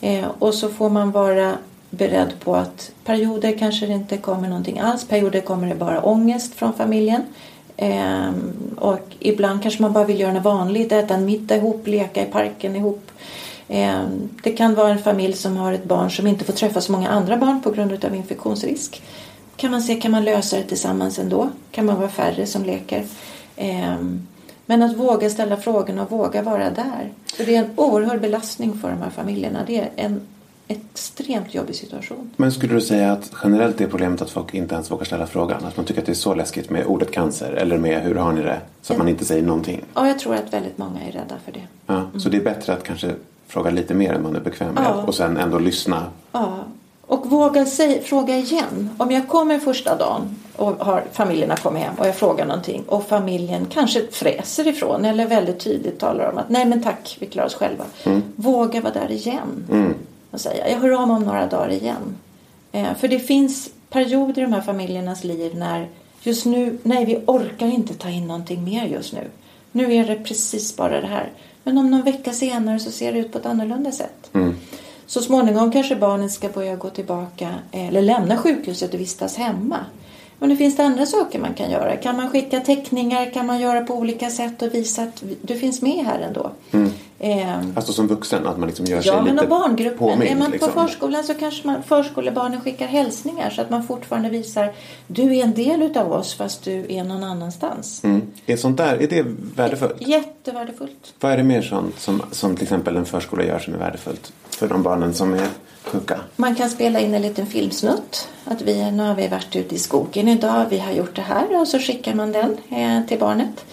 Eh, 0.00 0.26
och 0.38 0.54
så 0.54 0.68
får 0.68 0.90
man 0.90 1.10
vara 1.10 1.52
beredd 1.96 2.32
på 2.40 2.56
att 2.56 2.92
perioder 3.04 3.58
kanske 3.58 3.86
det 3.86 3.92
inte 3.92 4.16
kommer 4.16 4.48
någonting 4.48 4.78
alls. 4.78 5.08
Perioder 5.08 5.40
kommer 5.40 5.68
det 5.68 5.74
bara 5.74 6.02
ångest 6.02 6.54
från 6.54 6.72
familjen. 6.72 7.22
Eh, 7.76 8.30
och 8.76 9.00
ibland 9.18 9.62
kanske 9.62 9.82
man 9.82 9.92
bara 9.92 10.04
vill 10.04 10.20
göra 10.20 10.32
något 10.32 10.44
vanligt, 10.44 10.92
äta 10.92 11.14
en 11.14 11.24
middag 11.24 11.56
ihop, 11.56 11.86
leka 11.86 12.22
i 12.22 12.26
parken 12.26 12.76
ihop. 12.76 13.10
Eh, 13.68 14.02
det 14.42 14.52
kan 14.52 14.74
vara 14.74 14.88
en 14.88 14.98
familj 14.98 15.32
som 15.32 15.56
har 15.56 15.72
ett 15.72 15.84
barn 15.84 16.10
som 16.10 16.26
inte 16.26 16.44
får 16.44 16.52
träffa 16.52 16.80
så 16.80 16.92
många 16.92 17.08
andra 17.08 17.36
barn 17.36 17.62
på 17.62 17.70
grund 17.70 18.04
av 18.04 18.14
infektionsrisk. 18.14 19.02
Kan 19.56 19.70
man 19.70 19.82
se, 19.82 19.94
kan 19.94 20.10
man 20.10 20.24
lösa 20.24 20.56
det 20.56 20.62
tillsammans 20.62 21.18
ändå? 21.18 21.50
Kan 21.70 21.86
man 21.86 21.96
vara 21.96 22.08
färre 22.08 22.46
som 22.46 22.64
leker? 22.64 23.04
Eh, 23.56 23.96
men 24.66 24.82
att 24.82 24.96
våga 24.96 25.30
ställa 25.30 25.56
frågorna 25.56 26.02
och 26.02 26.10
våga 26.10 26.42
vara 26.42 26.70
där. 26.70 27.12
För 27.36 27.44
det 27.44 27.56
är 27.56 27.64
en 27.64 27.70
oerhörd 27.76 28.20
belastning 28.20 28.78
för 28.78 28.90
de 28.90 29.02
här 29.02 29.10
familjerna. 29.10 29.60
Det 29.66 29.78
är 29.78 29.90
en 29.96 30.20
extremt 30.68 31.54
jobbig 31.54 31.76
situation. 31.76 32.30
Men 32.36 32.52
skulle 32.52 32.74
du 32.74 32.80
säga 32.80 33.12
att 33.12 33.32
generellt 33.42 33.80
är 33.80 33.86
problemet 33.86 34.22
att 34.22 34.30
folk 34.30 34.54
inte 34.54 34.74
ens 34.74 34.90
vågar 34.90 35.04
ställa 35.04 35.26
frågan? 35.26 35.64
Att 35.64 35.76
man 35.76 35.86
tycker 35.86 36.00
att 36.00 36.06
det 36.06 36.12
är 36.12 36.14
så 36.14 36.34
läskigt 36.34 36.70
med 36.70 36.86
ordet 36.86 37.10
cancer 37.10 37.52
eller 37.52 37.78
med 37.78 38.02
hur 38.02 38.14
har 38.14 38.32
ni 38.32 38.42
det? 38.42 38.60
Så 38.82 38.92
att 38.92 38.98
man 38.98 39.08
inte 39.08 39.24
säger 39.24 39.42
någonting? 39.42 39.84
Ja, 39.94 40.06
jag 40.08 40.18
tror 40.18 40.34
att 40.34 40.52
väldigt 40.52 40.78
många 40.78 41.00
är 41.00 41.12
rädda 41.12 41.34
för 41.44 41.52
det. 41.52 41.66
Ja, 41.86 41.94
mm. 41.94 42.20
Så 42.20 42.28
det 42.28 42.36
är 42.36 42.44
bättre 42.44 42.72
att 42.72 42.84
kanske 42.84 43.14
fråga 43.46 43.70
lite 43.70 43.94
mer 43.94 44.12
än 44.12 44.22
man 44.22 44.36
är 44.36 44.40
bekväm 44.40 44.74
med 44.74 44.84
ja. 44.84 45.02
och 45.02 45.14
sen 45.14 45.36
ändå 45.36 45.58
lyssna? 45.58 46.06
Ja, 46.32 46.64
och 47.06 47.30
våga 47.30 47.66
säga, 47.66 48.02
fråga 48.02 48.36
igen. 48.36 48.90
Om 48.98 49.10
jag 49.10 49.28
kommer 49.28 49.58
första 49.58 49.96
dagen 49.96 50.36
och 50.56 50.84
har 50.84 51.04
familjerna 51.12 51.56
kommit 51.56 51.82
hem 51.82 51.94
och 51.98 52.06
jag 52.06 52.16
frågar 52.16 52.46
någonting 52.46 52.84
och 52.86 53.04
familjen 53.04 53.66
kanske 53.66 54.06
fräser 54.10 54.68
ifrån 54.68 55.04
eller 55.04 55.26
väldigt 55.26 55.60
tydligt 55.60 55.98
talar 55.98 56.32
om 56.32 56.38
att 56.38 56.48
nej 56.48 56.64
men 56.64 56.82
tack, 56.82 57.16
vi 57.20 57.26
klarar 57.26 57.46
oss 57.46 57.54
själva. 57.54 57.84
Mm. 58.04 58.22
Våga 58.36 58.80
vara 58.80 58.92
där 58.92 59.10
igen 59.10 59.66
mm. 59.70 59.94
Och 60.34 60.40
säga 60.40 60.70
jag 60.70 60.78
hör 60.78 60.90
av 60.90 61.08
mig 61.08 61.16
om 61.16 61.22
några 61.22 61.46
dagar 61.46 61.72
igen. 61.72 62.16
Eh, 62.72 62.94
för 62.94 63.08
det 63.08 63.18
finns 63.18 63.70
perioder 63.90 64.42
i 64.42 64.44
de 64.44 64.52
här 64.52 64.60
familjernas 64.60 65.24
liv 65.24 65.56
när 65.56 65.88
just 66.22 66.44
nu, 66.46 66.78
nej 66.82 67.04
vi 67.04 67.16
orkar 67.26 67.66
inte 67.66 67.94
ta 67.94 68.08
in 68.08 68.26
någonting 68.26 68.64
mer 68.64 68.86
just 68.86 69.12
nu. 69.12 69.30
Nu 69.72 69.94
är 69.94 70.06
det 70.06 70.16
precis 70.16 70.76
bara 70.76 71.00
det 71.00 71.06
här. 71.06 71.30
Men 71.62 71.78
om 71.78 71.90
någon 71.90 72.02
vecka 72.02 72.32
senare 72.32 72.78
så 72.78 72.90
ser 72.90 73.12
det 73.12 73.18
ut 73.18 73.32
på 73.32 73.38
ett 73.38 73.46
annorlunda 73.46 73.92
sätt. 73.92 74.30
Mm. 74.32 74.56
Så 75.06 75.20
småningom 75.20 75.72
kanske 75.72 75.96
barnet 75.96 76.32
ska 76.32 76.48
börja 76.48 76.76
gå 76.76 76.90
tillbaka 76.90 77.54
eller 77.72 78.02
lämna 78.02 78.36
sjukhuset 78.36 78.94
och 78.94 79.00
vistas 79.00 79.36
hemma. 79.36 79.78
Men 80.38 80.48
det 80.48 80.56
finns 80.56 80.76
det 80.76 80.84
andra 80.84 81.06
saker 81.06 81.38
man 81.38 81.54
kan 81.54 81.70
göra. 81.70 81.96
Kan 81.96 82.16
man 82.16 82.30
skicka 82.30 82.60
teckningar? 82.60 83.30
Kan 83.30 83.46
man 83.46 83.60
göra 83.60 83.84
på 83.84 83.94
olika 83.94 84.30
sätt 84.30 84.62
och 84.62 84.74
visa 84.74 85.02
att 85.02 85.22
du 85.42 85.58
finns 85.58 85.82
med 85.82 86.04
här 86.04 86.20
ändå? 86.20 86.50
Mm. 86.72 86.90
Eh, 87.24 87.58
alltså 87.74 87.92
som 87.92 88.06
vuxen, 88.06 88.46
att 88.46 88.58
man 88.58 88.68
liksom 88.68 88.86
gör 88.86 89.00
sig 89.00 89.12
ja, 89.12 89.20
lite 89.20 89.34
men 89.34 89.48
barngruppen. 89.48 89.98
påmind. 89.98 90.30
Är 90.30 90.36
man 90.36 90.50
liksom. 90.50 90.72
på 90.72 90.80
förskolan 90.80 91.24
så 91.24 91.34
kanske 91.34 91.66
man, 91.66 91.82
förskolebarnen 91.82 92.60
skickar 92.60 92.86
hälsningar 92.86 93.50
så 93.50 93.62
att 93.62 93.70
man 93.70 93.86
fortfarande 93.86 94.28
visar 94.28 94.72
du 95.06 95.36
är 95.36 95.44
en 95.44 95.54
del 95.54 95.82
utav 95.82 96.12
oss 96.12 96.34
fast 96.34 96.64
du 96.64 96.86
är 96.88 97.04
någon 97.04 97.24
annanstans. 97.24 98.04
Mm. 98.04 98.22
Är 98.46 98.56
sånt 98.56 98.76
där, 98.76 99.02
är 99.02 99.08
det 99.08 99.24
värdefullt? 99.56 100.08
Jättevärdefullt. 100.08 101.14
Vad 101.20 101.32
är 101.32 101.36
det 101.36 101.42
mer 101.42 101.62
sånt 101.62 102.00
som, 102.00 102.22
som 102.30 102.54
till 102.54 102.62
exempel 102.62 102.96
en 102.96 103.06
förskola 103.06 103.44
gör 103.44 103.58
som 103.58 103.74
är 103.74 103.78
värdefullt 103.78 104.32
för 104.50 104.68
de 104.68 104.82
barnen 104.82 105.14
som 105.14 105.34
är 105.34 105.48
sjuka? 105.84 106.20
Man 106.36 106.54
kan 106.54 106.70
spela 106.70 107.00
in 107.00 107.14
en 107.14 107.22
liten 107.22 107.46
filmsnutt. 107.46 108.28
Att 108.44 108.62
vi, 108.62 108.90
nu 108.90 109.02
har 109.02 109.14
vi 109.14 109.28
varit 109.28 109.56
ute 109.56 109.74
i 109.74 109.78
skogen 109.78 110.28
idag, 110.28 110.66
vi 110.70 110.78
har 110.78 110.92
gjort 110.92 111.16
det 111.16 111.22
här 111.22 111.60
och 111.60 111.68
så 111.68 111.78
skickar 111.78 112.14
man 112.14 112.32
den 112.32 112.56
eh, 112.70 113.06
till 113.08 113.18
barnet. 113.18 113.64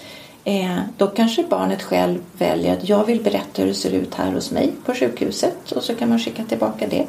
Eh, 0.44 0.80
då 0.98 1.08
kanske 1.08 1.44
barnet 1.44 1.82
själv 1.82 2.20
väljer 2.38 2.74
att 2.74 2.90
jag 2.90 3.06
vill 3.06 3.24
berätta 3.24 3.62
hur 3.62 3.68
det 3.68 3.74
ser 3.74 3.92
ut 3.92 4.16
här 4.16 4.32
hos 4.32 4.52
mig 4.52 4.72
på 4.86 4.94
sjukhuset 4.94 5.72
och 5.72 5.84
så 5.84 5.96
kan 5.96 6.10
man 6.10 6.20
skicka 6.20 6.44
tillbaka 6.44 6.88
det. 6.88 7.06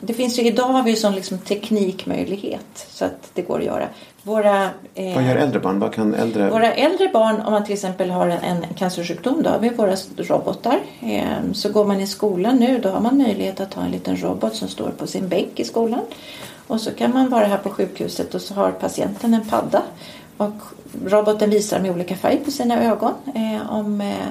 Det 0.00 0.14
finns 0.14 0.38
ju, 0.38 0.42
idag 0.42 0.68
har 0.68 0.82
vi 0.82 0.90
ju 0.90 0.96
sån 0.96 1.14
liksom 1.14 1.38
teknikmöjlighet 1.38 2.86
så 2.90 3.04
att 3.04 3.30
det 3.34 3.42
går 3.42 3.58
att 3.58 3.64
göra. 3.64 3.88
Våra, 4.22 4.64
eh, 4.94 5.14
Vad 5.14 5.24
gör 5.24 5.36
äldre 5.36 5.60
barn? 5.60 5.78
Vad 5.78 5.94
kan 5.94 6.14
äldre... 6.14 6.50
Våra 6.50 6.72
äldre 6.72 7.08
barn, 7.12 7.40
om 7.40 7.52
man 7.52 7.64
till 7.64 7.74
exempel 7.74 8.10
har 8.10 8.28
en, 8.28 8.42
en 8.42 8.74
cancersjukdom, 8.74 9.42
då 9.42 9.50
har 9.50 9.58
vi 9.58 9.68
våra 9.68 9.96
robotar. 10.16 10.80
Eh, 11.00 11.52
så 11.52 11.72
går 11.72 11.84
man 11.84 12.00
i 12.00 12.06
skolan 12.06 12.56
nu, 12.56 12.78
då 12.78 12.88
har 12.88 13.00
man 13.00 13.18
möjlighet 13.18 13.60
att 13.60 13.74
ha 13.74 13.82
en 13.82 13.90
liten 13.90 14.16
robot 14.16 14.54
som 14.54 14.68
står 14.68 14.90
på 14.90 15.06
sin 15.06 15.28
bänk 15.28 15.60
i 15.60 15.64
skolan. 15.64 16.00
Och 16.66 16.80
så 16.80 16.90
kan 16.90 17.12
man 17.12 17.30
vara 17.30 17.46
här 17.46 17.58
på 17.58 17.70
sjukhuset 17.70 18.34
och 18.34 18.40
så 18.40 18.54
har 18.54 18.70
patienten 18.70 19.34
en 19.34 19.48
padda. 19.48 19.82
Och 20.38 20.62
roboten 21.06 21.50
visar 21.50 21.80
med 21.80 21.90
olika 21.90 22.16
färg 22.16 22.36
på 22.44 22.50
sina 22.50 22.84
ögon. 22.84 23.12
Eh, 23.34 23.72
om, 23.72 24.00
eh, 24.00 24.26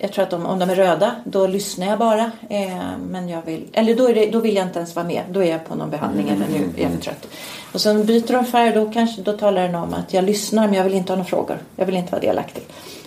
jag 0.00 0.12
tror 0.12 0.22
att 0.22 0.30
de, 0.30 0.46
om 0.46 0.58
de 0.58 0.70
är 0.70 0.74
röda, 0.74 1.14
då 1.24 1.46
lyssnar 1.46 1.86
jag 1.86 1.98
bara. 1.98 2.30
Eh, 2.48 2.98
men 3.10 3.28
jag 3.28 3.42
vill, 3.42 3.66
eller 3.72 3.94
då, 3.94 4.08
det, 4.08 4.30
då, 4.30 4.40
vill 4.40 4.56
jag 4.56 4.66
inte 4.66 4.78
ens 4.78 4.96
vara 4.96 5.06
med. 5.06 5.22
Då 5.30 5.42
är 5.42 5.50
jag 5.50 5.68
på 5.68 5.74
någon 5.74 5.90
behandling 5.90 6.28
eller 6.28 6.46
nu 6.48 6.68
är 6.76 6.82
jag 6.82 6.92
för 6.92 7.00
trött. 7.00 7.28
Och 7.72 7.80
sen 7.80 8.06
byter 8.06 8.32
de 8.32 8.44
färg, 8.44 8.72
då, 8.72 8.90
kanske, 8.90 9.22
då 9.22 9.32
talar 9.32 9.62
den 9.62 9.74
om 9.74 9.94
att 9.94 10.14
jag 10.14 10.24
lyssnar 10.24 10.66
men 10.66 10.74
jag 10.74 10.84
vill 10.84 10.94
inte 10.94 11.12
ha 11.12 11.16
några 11.16 11.28
frågor. 11.28 11.58
Jag 11.76 11.86
vill 11.86 11.96
inte 11.96 12.12
vara 12.12 12.22
delaktig. 12.22 12.62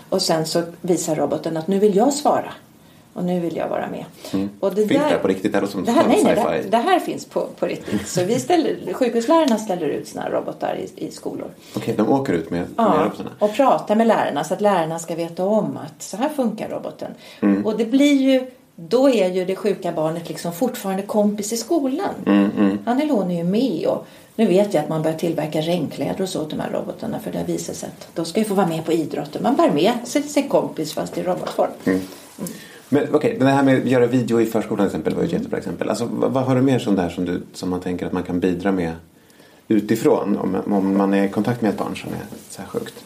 Och 0.09 0.21
sen 0.21 0.45
så 0.45 0.63
visar 0.81 1.15
roboten 1.15 1.57
att 1.57 1.67
nu 1.67 1.79
vill 1.79 1.95
jag 1.95 2.13
svara 2.13 2.53
och 3.15 3.23
nu 3.23 3.39
vill 3.39 3.55
jag 3.55 3.69
vara 3.69 3.89
med. 3.89 4.05
Mm. 4.33 4.49
Och 4.59 4.75
det 4.75 4.87
finns 4.87 5.01
där, 5.01 5.09
det 5.09 5.17
på 5.17 5.27
riktigt? 5.27 5.55
Eller 5.55 5.67
som 5.67 5.85
det, 5.85 5.91
här, 5.91 6.07
nej, 6.07 6.21
nej, 6.23 6.61
det, 6.63 6.69
det, 6.69 6.77
här 6.77 6.99
finns 6.99 7.25
på, 7.25 7.47
på 7.59 7.65
riktigt. 7.65 8.07
Så 8.07 8.23
vi 8.23 8.39
ställer, 8.39 8.93
sjukhuslärarna 8.93 9.57
ställer 9.57 9.87
ut 9.87 10.07
sina 10.07 10.29
robotar 10.29 10.75
i, 10.75 11.05
i 11.05 11.11
skolor. 11.11 11.47
Okej, 11.75 11.93
okay, 11.93 11.95
de 11.95 12.13
åker 12.13 12.33
ut 12.33 12.49
med, 12.49 12.67
ja, 12.77 12.89
med 12.89 13.05
robotarna? 13.05 13.31
och 13.39 13.53
pratar 13.53 13.95
med 13.95 14.07
lärarna 14.07 14.43
så 14.43 14.53
att 14.53 14.61
lärarna 14.61 14.99
ska 14.99 15.15
veta 15.15 15.45
om 15.45 15.77
att 15.77 16.03
så 16.03 16.17
här 16.17 16.29
funkar 16.29 16.69
roboten. 16.69 17.11
Mm. 17.41 17.65
Och 17.65 17.77
det 17.77 17.85
blir 17.85 18.21
ju 18.21 18.45
då 18.75 19.09
är 19.09 19.29
ju 19.29 19.45
det 19.45 19.55
sjuka 19.55 19.91
barnet 19.91 20.29
liksom 20.29 20.53
fortfarande 20.53 21.03
kompis 21.03 21.53
i 21.53 21.57
skolan. 21.57 22.13
Mm, 22.25 22.51
mm. 22.57 22.79
Han 22.85 23.01
är 23.01 23.35
ju 23.37 23.43
med 23.43 23.87
och 23.87 24.07
nu 24.35 24.45
vet 24.45 24.73
jag 24.73 24.83
att 24.83 24.89
man 24.89 25.01
börjar 25.01 25.17
tillverka 25.17 25.61
regnkläder 25.61 26.21
och 26.21 26.29
så 26.29 26.41
åt 26.41 26.49
de 26.49 26.59
här 26.59 26.69
robotarna 26.69 27.19
för 27.19 27.31
det 27.31 27.37
har 27.37 27.45
visat 27.45 27.75
sig 27.75 27.89
att 27.89 28.07
de 28.15 28.25
ska 28.25 28.39
ju 28.39 28.45
få 28.45 28.53
vara 28.53 28.67
med 28.67 28.85
på 28.85 28.91
idrotten. 28.91 29.43
Man 29.43 29.55
bär 29.55 29.71
med 29.71 29.93
sig 30.03 30.23
sin 30.23 30.49
kompis 30.49 30.93
fast 30.93 31.17
i 31.17 31.23
robotform. 31.23 31.71
Mm. 31.85 32.01
Mm. 32.91 33.03
Men 33.03 33.15
okej, 33.15 33.35
okay, 33.35 33.39
det 33.39 33.51
här 33.51 33.63
med 33.63 33.77
att 33.77 33.85
göra 33.85 34.05
video 34.05 34.41
i 34.41 34.45
förskolan 34.45 34.85
exempel 34.85 35.15
var 35.15 35.21
ju 35.21 35.27
ett 35.27 35.33
jättebra 35.33 35.57
exempel. 35.57 35.89
Alltså, 35.89 36.05
vad, 36.11 36.31
vad, 36.31 36.43
har 36.43 36.55
du 36.55 36.61
mer 36.61 36.79
som 36.79 36.95
där 36.95 37.09
som, 37.09 37.25
du, 37.25 37.41
som 37.53 37.69
man 37.69 37.79
tänker 37.79 38.05
att 38.05 38.11
man 38.11 38.23
kan 38.23 38.39
bidra 38.39 38.71
med 38.71 38.93
utifrån 39.67 40.37
om, 40.37 40.73
om 40.73 40.97
man 40.97 41.13
är 41.13 41.23
i 41.23 41.29
kontakt 41.29 41.61
med 41.61 41.69
ett 41.69 41.77
barn 41.77 41.95
som 41.95 42.09
är 42.09 42.19
så 42.49 42.61
här 42.61 42.67
sjukt? 42.67 43.03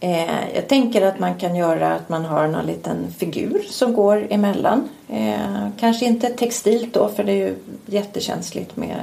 Eh, 0.00 0.54
jag 0.54 0.68
tänker 0.68 1.02
att 1.02 1.18
man 1.18 1.34
kan 1.34 1.56
göra 1.56 1.94
att 1.94 2.08
man 2.08 2.24
har 2.24 2.48
någon 2.48 2.66
liten 2.66 3.12
figur 3.18 3.62
som 3.70 3.92
går 3.92 4.26
emellan. 4.30 4.88
Eh, 5.08 5.68
kanske 5.80 6.06
inte 6.06 6.28
textilt 6.28 6.94
då 6.94 7.08
för 7.08 7.24
det 7.24 7.32
är 7.32 7.36
ju 7.36 7.54
jättekänsligt 7.86 8.76
med 8.76 8.96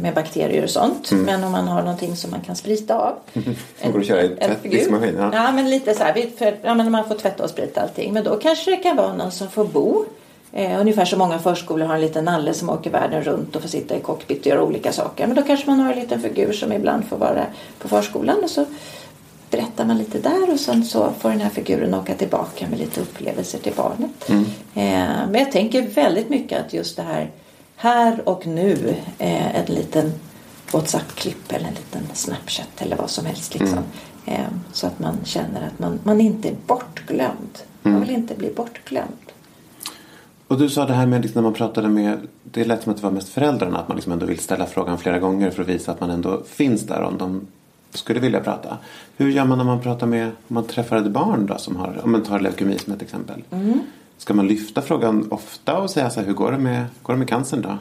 med 0.00 0.14
bakterier 0.14 0.62
och 0.64 0.70
sånt. 0.70 1.10
Mm. 1.10 1.24
Men 1.24 1.44
om 1.44 1.52
man 1.52 1.68
har 1.68 1.82
någonting 1.82 2.16
som 2.16 2.30
man 2.30 2.40
kan 2.40 2.56
sprita 2.56 2.94
av. 2.98 3.14
Som 3.82 3.92
går 3.92 4.00
att 4.00 4.06
köra 4.06 4.22
i 4.22 4.26
en 4.26 4.36
tvätt- 4.36 4.62
figur. 4.62 4.78
diskmaskin, 4.78 5.14
ja. 5.18 5.30
Ja, 5.34 5.52
men 5.52 5.70
lite 5.70 5.94
så 5.94 6.04
här. 6.04 6.26
För, 6.38 6.56
ja, 6.62 6.74
men 6.74 6.92
man 6.92 7.08
får 7.08 7.14
tvätta 7.14 7.42
och 7.44 7.50
sprita 7.50 7.80
allting. 7.80 8.12
Men 8.12 8.24
då 8.24 8.36
kanske 8.36 8.70
det 8.70 8.76
kan 8.76 8.96
vara 8.96 9.14
någon 9.14 9.32
som 9.32 9.48
får 9.48 9.64
bo. 9.64 10.04
Eh, 10.52 10.80
ungefär 10.80 11.04
som 11.04 11.18
många 11.18 11.38
förskolor 11.38 11.86
har 11.86 11.94
en 11.94 12.00
liten 12.00 12.24
nalle 12.24 12.54
som 12.54 12.70
åker 12.70 12.90
världen 12.90 13.22
runt 13.22 13.56
och 13.56 13.62
får 13.62 13.68
sitta 13.68 13.96
i 13.96 14.00
cockpit 14.00 14.40
och 14.40 14.46
göra 14.46 14.62
olika 14.62 14.92
saker. 14.92 15.26
Men 15.26 15.36
då 15.36 15.42
kanske 15.42 15.66
man 15.70 15.80
har 15.80 15.92
en 15.92 15.98
liten 15.98 16.20
figur 16.20 16.52
som 16.52 16.72
ibland 16.72 17.04
får 17.04 17.16
vara 17.16 17.46
på 17.78 17.88
förskolan. 17.88 18.36
Och 18.44 18.50
så 18.50 18.64
berättar 19.50 19.84
man 19.84 19.98
lite 19.98 20.18
där 20.18 20.52
och 20.52 20.60
sen 20.60 20.84
så 20.84 21.12
får 21.18 21.30
den 21.30 21.40
här 21.40 21.50
figuren 21.50 21.94
åka 21.94 22.14
tillbaka 22.14 22.66
med 22.70 22.78
lite 22.78 23.00
upplevelser 23.00 23.58
till 23.58 23.72
barnet. 23.76 24.30
Eh, 24.74 25.28
men 25.30 25.34
jag 25.34 25.52
tänker 25.52 25.82
väldigt 25.82 26.28
mycket 26.28 26.66
att 26.66 26.72
just 26.72 26.96
det 26.96 27.02
här 27.02 27.30
här 27.80 28.28
och 28.28 28.46
nu, 28.46 28.94
eh, 29.18 29.56
en 29.56 29.74
liten 29.74 30.12
WhatsApp-klipp 30.72 31.52
eller 31.52 31.68
en 31.68 31.74
liten 31.74 32.02
Snapchat 32.12 32.68
eller 32.78 32.96
vad 32.96 33.10
som 33.10 33.26
helst. 33.26 33.54
Liksom. 33.54 33.78
Eh, 34.26 34.40
så 34.72 34.86
att 34.86 34.98
man 34.98 35.16
känner 35.24 35.66
att 35.66 35.78
man, 35.78 36.00
man 36.02 36.20
inte 36.20 36.48
är 36.48 36.56
bortglömd. 36.66 37.58
Man 37.82 38.00
vill 38.00 38.10
inte 38.10 38.34
bli 38.34 38.52
bortglömd. 38.56 39.32
Och 40.46 40.58
du 40.58 40.68
sa 40.68 40.86
det 40.86 40.92
här 40.92 41.06
med 41.06 41.22
liksom 41.22 41.42
när 41.42 41.50
man 41.50 41.54
pratade 41.54 41.88
med, 41.88 42.18
det 42.44 42.64
lät 42.64 42.82
som 42.82 42.92
att 42.92 42.98
det 42.98 43.04
var 43.04 43.10
mest 43.10 43.28
föräldrarna, 43.28 43.78
att 43.78 43.88
man 43.88 43.96
liksom 43.96 44.12
ändå 44.12 44.26
vill 44.26 44.38
ställa 44.38 44.66
frågan 44.66 44.98
flera 44.98 45.18
gånger 45.18 45.50
för 45.50 45.62
att 45.62 45.68
visa 45.68 45.92
att 45.92 46.00
man 46.00 46.10
ändå 46.10 46.42
finns 46.46 46.82
där 46.82 47.02
om 47.02 47.18
de 47.18 47.46
skulle 47.90 48.20
vilja 48.20 48.40
prata. 48.40 48.78
Hur 49.16 49.30
gör 49.30 49.44
man 49.44 49.58
när 49.58 49.64
man 49.64 49.80
pratar 49.80 50.06
med, 50.06 50.26
om 50.26 50.32
man 50.46 50.64
träffar 50.64 50.96
ett 50.96 51.10
barn 51.10 51.46
då 51.46 51.58
som 51.58 51.76
har, 51.76 52.00
om 52.04 52.12
man 52.12 52.22
tar 52.22 52.40
leukemi 52.40 52.78
som 52.78 52.92
ett 52.92 53.02
exempel. 53.02 53.42
Ska 54.20 54.34
man 54.34 54.48
lyfta 54.48 54.82
frågan 54.82 55.28
ofta 55.30 55.78
och 55.78 55.90
säga 55.90 56.10
så 56.10 56.20
här, 56.20 56.26
hur 56.26 56.34
går 56.34 56.52
det 56.52 56.58
med, 56.58 56.84
går 57.02 57.12
det 57.12 57.18
med 57.18 57.28
cancern 57.28 57.62
då? 57.62 57.78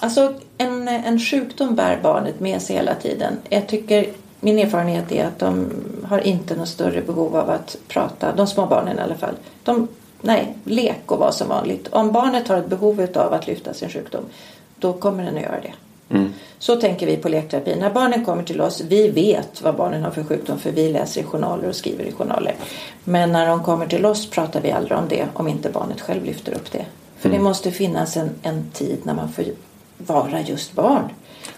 Alltså 0.00 0.34
en, 0.58 0.88
en 0.88 1.18
sjukdom 1.18 1.74
bär 1.74 2.00
barnet 2.02 2.40
med 2.40 2.62
sig 2.62 2.76
hela 2.76 2.94
tiden. 2.94 3.32
Jag 3.48 3.68
tycker, 3.68 4.06
min 4.40 4.58
erfarenhet 4.58 5.12
är 5.12 5.24
att 5.24 5.38
de 5.38 5.70
har 6.04 6.18
inte 6.18 6.56
något 6.56 6.68
större 6.68 7.02
behov 7.02 7.36
av 7.36 7.50
att 7.50 7.76
prata. 7.88 8.34
De 8.36 8.46
små 8.46 8.66
barnen 8.66 8.98
i 8.98 9.00
alla 9.00 9.14
fall. 9.14 9.34
De, 9.64 9.88
nej, 10.20 10.56
lek 10.64 11.12
och 11.12 11.18
vara 11.18 11.32
som 11.32 11.48
vanligt. 11.48 11.88
Om 11.88 12.12
barnet 12.12 12.48
har 12.48 12.56
ett 12.56 12.68
behov 12.68 13.06
av 13.14 13.32
att 13.32 13.46
lyfta 13.46 13.74
sin 13.74 13.88
sjukdom, 13.88 14.24
då 14.78 14.92
kommer 14.92 15.24
den 15.24 15.36
att 15.36 15.42
göra 15.42 15.60
det. 15.60 15.72
Så 16.58 16.76
tänker 16.76 17.06
vi 17.06 17.16
på 17.16 17.28
lekterapi. 17.28 17.76
När 17.76 17.90
barnen 17.90 18.24
kommer 18.24 18.42
till 18.42 18.60
oss, 18.60 18.80
vi 18.88 19.08
vet 19.08 19.62
vad 19.62 19.76
barnen 19.76 20.02
har 20.02 20.10
för 20.10 20.24
sjukdom 20.24 20.58
för 20.58 20.70
vi 20.70 20.92
läser 20.92 21.20
i 21.20 21.24
journaler 21.24 21.68
och 21.68 21.76
skriver 21.76 22.04
i 22.04 22.12
journaler. 22.12 22.54
Men 23.04 23.32
när 23.32 23.46
de 23.46 23.62
kommer 23.62 23.86
till 23.86 24.06
oss 24.06 24.30
pratar 24.30 24.60
vi 24.60 24.70
aldrig 24.70 24.98
om 24.98 25.08
det 25.08 25.26
om 25.34 25.48
inte 25.48 25.70
barnet 25.70 26.00
själv 26.00 26.24
lyfter 26.24 26.54
upp 26.54 26.72
det. 26.72 26.84
För 27.18 27.28
det 27.28 27.38
måste 27.38 27.70
finnas 27.70 28.16
en, 28.16 28.30
en 28.42 28.70
tid 28.70 28.98
när 29.02 29.14
man 29.14 29.32
får 29.32 29.44
vara 29.98 30.40
just 30.40 30.72
barn. 30.72 31.08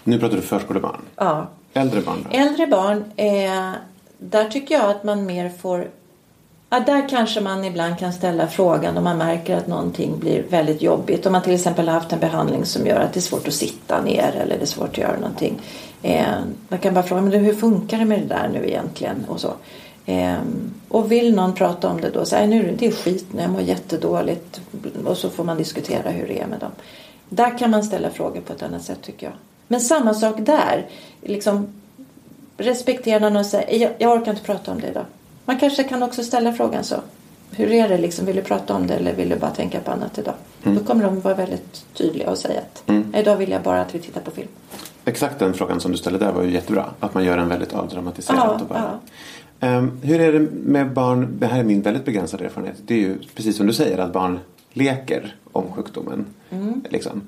Nu 0.03 0.19
pratar 0.19 0.35
du 0.35 0.41
förskolebarn. 0.41 1.01
Ja. 1.15 1.47
Äldre 1.73 2.01
barn 2.01 2.27
då? 2.29 2.37
Äldre 2.37 2.67
barn, 2.67 3.03
eh, 3.15 3.71
där 4.17 4.49
tycker 4.49 4.75
jag 4.75 4.89
att 4.89 5.03
man 5.03 5.25
mer 5.25 5.49
får... 5.61 5.87
Ja, 6.73 6.79
där 6.79 7.09
kanske 7.09 7.41
man 7.41 7.65
ibland 7.65 7.99
kan 7.99 8.13
ställa 8.13 8.47
frågan 8.47 8.97
om 8.97 9.03
man 9.03 9.17
märker 9.17 9.57
att 9.57 9.67
någonting 9.67 10.19
blir 10.19 10.43
väldigt 10.49 10.81
jobbigt. 10.81 11.25
Om 11.25 11.31
man 11.31 11.41
till 11.41 11.53
exempel 11.53 11.87
har 11.87 11.93
haft 11.93 12.13
en 12.13 12.19
behandling 12.19 12.65
som 12.65 12.87
gör 12.87 12.99
att 12.99 13.13
det 13.13 13.19
är 13.19 13.21
svårt 13.21 13.47
att 13.47 13.53
sitta 13.53 14.01
ner 14.01 14.35
eller 14.43 14.57
det 14.57 14.61
är 14.61 14.65
svårt 14.65 14.89
att 14.89 14.97
göra 14.97 15.15
någonting. 15.15 15.61
Eh, 16.01 16.25
man 16.67 16.79
kan 16.79 16.93
bara 16.93 17.03
fråga, 17.03 17.21
men 17.21 17.31
hur 17.31 17.53
funkar 17.53 17.97
det 17.97 18.05
med 18.05 18.19
det 18.19 18.25
där 18.25 18.49
nu 18.53 18.67
egentligen? 18.67 19.25
Och, 19.27 19.39
så. 19.39 19.53
Eh, 20.05 20.37
och 20.89 21.11
vill 21.11 21.35
någon 21.35 21.53
prata 21.53 21.89
om 21.89 22.01
det 22.01 22.09
då, 22.09 22.25
så 22.25 22.35
här, 22.35 22.47
nu, 22.47 22.75
det 22.79 22.87
är 22.87 22.91
skit 22.91 23.25
nu, 23.33 23.41
jag 23.41 23.51
mår 23.51 23.61
jättedåligt. 23.61 24.61
Och 25.05 25.17
så 25.17 25.29
får 25.29 25.43
man 25.43 25.57
diskutera 25.57 26.09
hur 26.09 26.27
det 26.27 26.39
är 26.39 26.47
med 26.47 26.59
dem. 26.59 26.71
Där 27.29 27.57
kan 27.57 27.71
man 27.71 27.83
ställa 27.83 28.09
frågor 28.09 28.41
på 28.41 28.53
ett 28.53 28.63
annat 28.63 28.83
sätt 28.83 29.01
tycker 29.01 29.25
jag. 29.25 29.35
Men 29.67 29.81
samma 29.81 30.13
sak 30.13 30.35
där. 30.39 30.85
Liksom, 31.21 31.73
respektera 32.57 33.19
någon 33.19 33.37
och 33.37 33.45
säga 33.45 33.75
jag, 33.75 33.91
jag 33.97 34.17
orkar 34.17 34.31
inte 34.31 34.43
prata 34.43 34.71
om 34.71 34.81
det 34.81 34.87
idag. 34.87 35.05
Man 35.45 35.59
kanske 35.59 35.83
kan 35.83 36.03
också 36.03 36.23
ställa 36.23 36.53
frågan 36.53 36.83
så. 36.83 36.95
Hur 37.51 37.71
är 37.71 37.89
det 37.89 37.97
liksom? 37.97 38.25
Vill 38.25 38.35
du 38.35 38.41
prata 38.41 38.73
om 38.73 38.87
det 38.87 38.93
eller 38.93 39.13
vill 39.13 39.29
du 39.29 39.35
bara 39.35 39.51
tänka 39.51 39.79
på 39.79 39.91
annat 39.91 40.17
idag? 40.17 40.33
Då 40.63 40.79
kommer 40.83 41.03
de 41.03 41.19
vara 41.19 41.33
väldigt 41.35 41.85
tydliga 41.93 42.29
och 42.29 42.37
säga 42.37 42.59
att 42.61 42.83
idag 43.15 43.37
vill 43.37 43.51
jag 43.51 43.61
bara 43.61 43.81
att 43.81 43.95
vi 43.95 43.99
tittar 43.99 44.21
på 44.21 44.31
film. 44.31 44.47
Exakt 45.05 45.39
den 45.39 45.53
frågan 45.53 45.79
som 45.79 45.91
du 45.91 45.97
ställde 45.97 46.19
där 46.19 46.31
var 46.31 46.43
ju 46.43 46.51
jättebra. 46.51 46.85
Att 46.99 47.13
man 47.13 47.23
gör 47.23 47.37
den 47.37 47.49
väldigt 47.49 47.73
avdramatiserad. 47.73 48.61
Ja. 48.69 48.99
Ehm, 49.59 49.99
hur 50.03 50.21
är 50.21 50.33
det 50.33 50.39
med 50.51 50.93
barn? 50.93 51.27
Det 51.39 51.45
här 51.47 51.59
är 51.59 51.63
min 51.63 51.81
väldigt 51.81 52.05
begränsade 52.05 52.45
erfarenhet. 52.45 52.75
Det 52.85 52.93
är 52.93 52.97
ju 52.99 53.17
precis 53.35 53.57
som 53.57 53.67
du 53.67 53.73
säger 53.73 53.97
att 53.97 54.13
barn 54.13 54.39
leker 54.73 55.35
om 55.51 55.63
sjukdomen. 55.71 56.25
Mm. 56.49 56.81
Liksom. 56.89 57.21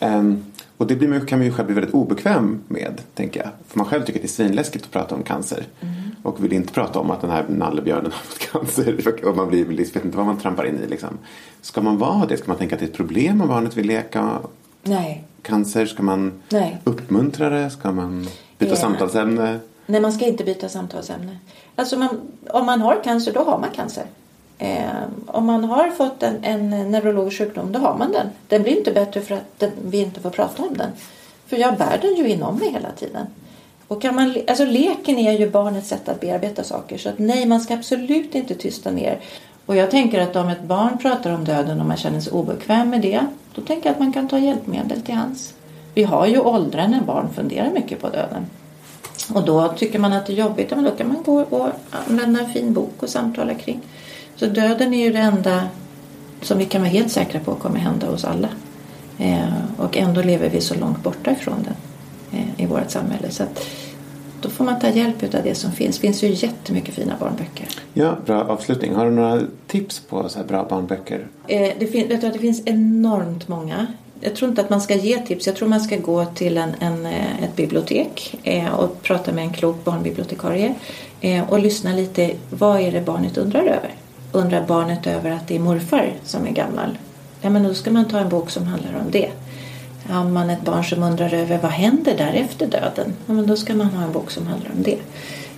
Ehm, 0.00 0.44
och 0.76 0.86
det 0.86 0.96
blir, 0.96 1.08
man- 1.08 1.26
kan 1.26 1.38
man 1.38 1.46
ju 1.46 1.52
själv 1.52 1.66
bli 1.66 1.74
väldigt 1.74 1.94
obekväm 1.94 2.60
med, 2.68 3.00
tänker 3.14 3.40
jag. 3.40 3.48
För 3.68 3.78
man 3.78 3.86
själv 3.86 4.02
tycker 4.04 4.18
att 4.18 4.22
det 4.22 4.26
är 4.26 4.28
svinläskigt 4.28 4.84
att 4.84 4.90
prata 4.90 5.14
om 5.14 5.22
cancer. 5.22 5.64
Mm. 5.80 5.94
Och 6.22 6.44
vill 6.44 6.52
inte 6.52 6.72
prata 6.72 6.98
om 6.98 7.10
att 7.10 7.20
den 7.20 7.30
här 7.30 7.44
nallebjörnen 7.48 8.12
har 8.12 8.18
fått 8.24 8.38
cancer. 8.38 9.24
Och 9.28 9.36
man 9.36 9.48
blir, 9.48 9.64
vet 9.64 10.04
inte 10.04 10.16
vad 10.16 10.26
man 10.26 10.38
trampar 10.38 10.64
in 10.64 10.78
i. 10.84 10.86
Liksom. 10.86 11.18
Ska 11.60 11.80
man 11.80 11.98
vara 11.98 12.26
det? 12.26 12.36
Ska 12.36 12.48
man 12.48 12.56
tänka 12.56 12.74
att 12.74 12.80
det 12.80 12.86
är 12.86 12.90
ett 12.90 12.96
problem 12.96 13.40
om 13.40 13.48
barnet 13.48 13.76
vill 13.76 13.86
leka 13.86 14.38
Nej. 14.82 15.24
cancer? 15.42 15.86
Ska 15.86 16.02
man 16.02 16.42
Nej. 16.48 16.78
uppmuntra 16.84 17.50
det? 17.50 17.70
Ska 17.70 17.92
man 17.92 18.28
byta 18.58 18.72
Ja. 18.72 18.76
samtalsämne? 18.76 19.58
Nej, 19.86 20.00
man 20.00 20.12
ska 20.12 20.26
inte 20.26 20.44
byta 20.44 20.68
samtalsämne. 20.68 21.38
Alltså 21.76 21.98
man, 21.98 22.20
om 22.50 22.66
man 22.66 22.80
har 22.80 23.04
cancer, 23.04 23.32
då 23.32 23.40
har 23.40 23.58
man 23.58 23.70
cancer. 23.70 24.04
Eh, 24.58 24.86
om 25.26 25.46
man 25.46 25.64
har 25.64 25.90
fått 25.90 26.22
en, 26.22 26.44
en 26.44 26.90
neurologisk 26.90 27.38
sjukdom, 27.38 27.72
då 27.72 27.78
har 27.78 27.98
man 27.98 28.12
den. 28.12 28.26
Den 28.48 28.62
blir 28.62 28.76
inte 28.78 28.92
bättre 28.92 29.20
för 29.20 29.34
att 29.34 29.58
den, 29.58 29.70
vi 29.84 29.98
inte 29.98 30.20
får 30.20 30.30
prata 30.30 30.62
om 30.62 30.76
den. 30.76 30.90
För 31.46 31.56
jag 31.56 31.76
bär 31.78 31.98
den 32.02 32.14
ju 32.14 32.28
inom 32.28 32.56
mig 32.58 32.72
hela 32.72 32.90
tiden. 32.92 33.26
Och 33.90 34.02
kan 34.02 34.14
man, 34.14 34.34
alltså 34.46 34.64
leken 34.64 35.18
är 35.18 35.32
ju 35.32 35.50
barnets 35.50 35.88
sätt 35.88 36.08
att 36.08 36.20
bearbeta 36.20 36.64
saker. 36.64 36.98
Så 36.98 37.08
att 37.08 37.18
nej, 37.18 37.46
man 37.46 37.60
ska 37.60 37.74
absolut 37.74 38.34
inte 38.34 38.54
tysta 38.54 38.90
ner. 38.90 39.20
Och 39.66 39.76
jag 39.76 39.90
tänker 39.90 40.20
att 40.20 40.36
om 40.36 40.48
ett 40.48 40.62
barn 40.62 40.98
pratar 40.98 41.34
om 41.34 41.44
döden 41.44 41.80
och 41.80 41.86
man 41.86 41.96
känner 41.96 42.20
sig 42.20 42.32
obekväm 42.32 42.90
med 42.90 43.00
det, 43.00 43.26
då 43.54 43.62
tänker 43.62 43.88
jag 43.88 43.94
att 43.94 44.00
man 44.00 44.12
kan 44.12 44.28
ta 44.28 44.38
hjälpmedel 44.38 45.00
till 45.00 45.14
hands. 45.14 45.54
Vi 45.94 46.02
har 46.02 46.26
ju 46.26 46.40
åldrar 46.40 46.88
när 46.88 47.00
barn 47.00 47.28
funderar 47.34 47.70
mycket 47.70 48.00
på 48.00 48.08
döden. 48.08 48.46
Och 49.34 49.44
då 49.44 49.68
tycker 49.68 49.98
man 49.98 50.12
att 50.12 50.26
det 50.26 50.32
är 50.32 50.36
jobbigt, 50.36 50.70
men 50.70 50.84
då 50.84 50.90
kan 50.90 51.08
man 51.08 51.22
gå 51.22 51.40
och 51.40 51.68
använda 51.90 52.40
en 52.40 52.52
fin 52.52 52.72
bok 52.72 53.02
och 53.02 53.08
samtala 53.08 53.54
kring. 53.54 53.80
Så 54.36 54.46
döden 54.46 54.94
är 54.94 55.04
ju 55.04 55.12
det 55.12 55.18
enda 55.18 55.68
som 56.42 56.58
vi 56.58 56.64
kan 56.64 56.80
vara 56.80 56.90
helt 56.90 57.12
säkra 57.12 57.40
på 57.40 57.54
kommer 57.54 57.78
hända 57.78 58.06
hos 58.06 58.24
alla. 58.24 58.48
Eh, 59.18 59.54
och 59.76 59.96
ändå 59.96 60.22
lever 60.22 60.48
vi 60.48 60.60
så 60.60 60.74
långt 60.74 61.02
borta 61.02 61.30
ifrån 61.30 61.62
den 61.64 61.74
i 62.56 62.66
vårt 62.66 62.90
samhälle. 62.90 63.30
Så 63.30 63.42
att 63.42 63.66
då 64.40 64.50
får 64.50 64.64
man 64.64 64.80
ta 64.80 64.88
hjälp 64.88 65.34
av 65.34 65.42
det 65.44 65.54
som 65.54 65.72
finns. 65.72 65.96
Det 65.96 66.00
finns 66.00 66.22
ju 66.22 66.28
jättemycket 66.28 66.94
fina 66.94 67.14
barnböcker. 67.20 67.68
Ja, 67.94 68.16
bra 68.26 68.44
avslutning. 68.44 68.94
Har 68.94 69.04
du 69.04 69.10
några 69.10 69.40
tips 69.66 70.00
på 70.08 70.28
så 70.28 70.38
bra 70.48 70.66
barnböcker? 70.70 71.26
Eh, 71.46 71.70
det, 71.78 71.86
fin- 71.86 72.08
vet 72.08 72.20
du, 72.20 72.26
att 72.26 72.32
det 72.32 72.38
finns 72.38 72.62
enormt 72.66 73.48
många. 73.48 73.86
Jag 74.20 74.34
tror 74.34 74.48
inte 74.48 74.60
att 74.62 74.70
man 74.70 74.80
ska 74.80 74.94
ge 74.94 75.18
tips. 75.18 75.46
Jag 75.46 75.56
tror 75.56 75.68
man 75.68 75.80
ska 75.80 75.96
gå 75.96 76.24
till 76.24 76.56
en, 76.58 76.70
en, 76.80 77.06
eh, 77.06 77.42
ett 77.42 77.56
bibliotek 77.56 78.34
eh, 78.42 78.74
och 78.74 79.02
prata 79.02 79.32
med 79.32 79.44
en 79.44 79.52
klok 79.52 79.84
barnbibliotekarie 79.84 80.74
eh, 81.20 81.50
och 81.50 81.58
lyssna 81.58 81.92
lite. 81.92 82.30
Vad 82.50 82.80
är 82.80 82.92
det 82.92 83.00
barnet 83.00 83.38
undrar 83.38 83.60
över? 83.60 83.94
Undrar 84.32 84.66
barnet 84.66 85.06
över 85.06 85.30
att 85.30 85.48
det 85.48 85.56
är 85.56 85.60
morfar 85.60 86.12
som 86.24 86.46
är 86.46 86.50
gammal? 86.50 86.98
Ja, 87.40 87.50
men 87.50 87.62
då 87.62 87.74
ska 87.74 87.90
man 87.90 88.04
ta 88.08 88.18
en 88.18 88.28
bok 88.28 88.50
som 88.50 88.66
handlar 88.66 88.90
om 89.04 89.10
det. 89.10 89.30
Har 90.10 90.24
man 90.24 90.50
ett 90.50 90.62
barn 90.62 90.84
som 90.84 91.02
undrar 91.02 91.34
över 91.34 91.58
vad 91.58 91.70
händer 91.70 92.16
där 92.16 92.32
efter 92.32 92.66
döden? 92.66 93.14
Ja, 93.26 93.32
men 93.32 93.46
då 93.46 93.56
ska 93.56 93.74
man 93.74 93.86
ha 93.86 94.04
en 94.04 94.12
bok 94.12 94.30
som 94.30 94.46
handlar 94.46 94.70
om 94.70 94.82
det. 94.82 94.98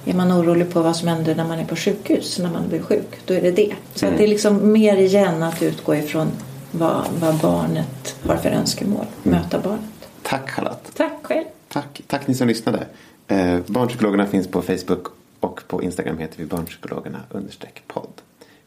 Är 0.04 0.14
man 0.14 0.32
orolig 0.32 0.72
på 0.72 0.82
vad 0.82 0.96
som 0.96 1.08
händer 1.08 1.34
när 1.34 1.44
man 1.44 1.58
är 1.58 1.64
på 1.64 1.76
sjukhus, 1.76 2.38
när 2.38 2.50
man 2.50 2.68
blir 2.68 2.82
sjuk, 2.82 3.20
då 3.24 3.34
är 3.34 3.42
det 3.42 3.50
det. 3.50 3.74
Så 3.94 4.06
att 4.06 4.18
det 4.18 4.24
är 4.24 4.28
liksom 4.28 4.72
mer 4.72 4.96
igen 4.96 5.42
att 5.42 5.62
utgå 5.62 5.94
ifrån 5.94 6.28
vad, 6.70 7.04
vad 7.20 7.34
barnet 7.34 8.16
har 8.26 8.36
för 8.36 8.50
önskemål. 8.50 9.06
Möta 9.22 9.58
barnet. 9.58 10.08
Tack 10.22 10.50
Charlotte. 10.50 10.92
Tack 10.96 11.18
själv. 11.22 11.44
Tack, 11.68 12.02
tack 12.06 12.26
ni 12.26 12.34
som 12.34 12.48
lyssnade. 12.48 12.86
Eh, 13.28 13.58
barnpsykologerna 13.66 14.26
finns 14.26 14.48
på 14.48 14.62
Facebook 14.62 15.06
och 15.40 15.60
på 15.68 15.82
Instagram 15.82 16.18
heter 16.18 16.38
vi 16.38 16.46
barnpsykologerna 16.46 17.18
understreck 17.30 17.82
podd. 17.86 18.12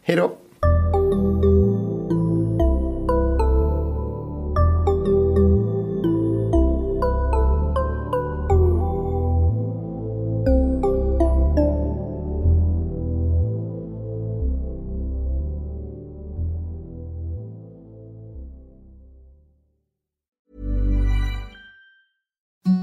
Hej 0.02 0.16
då! 0.16 0.32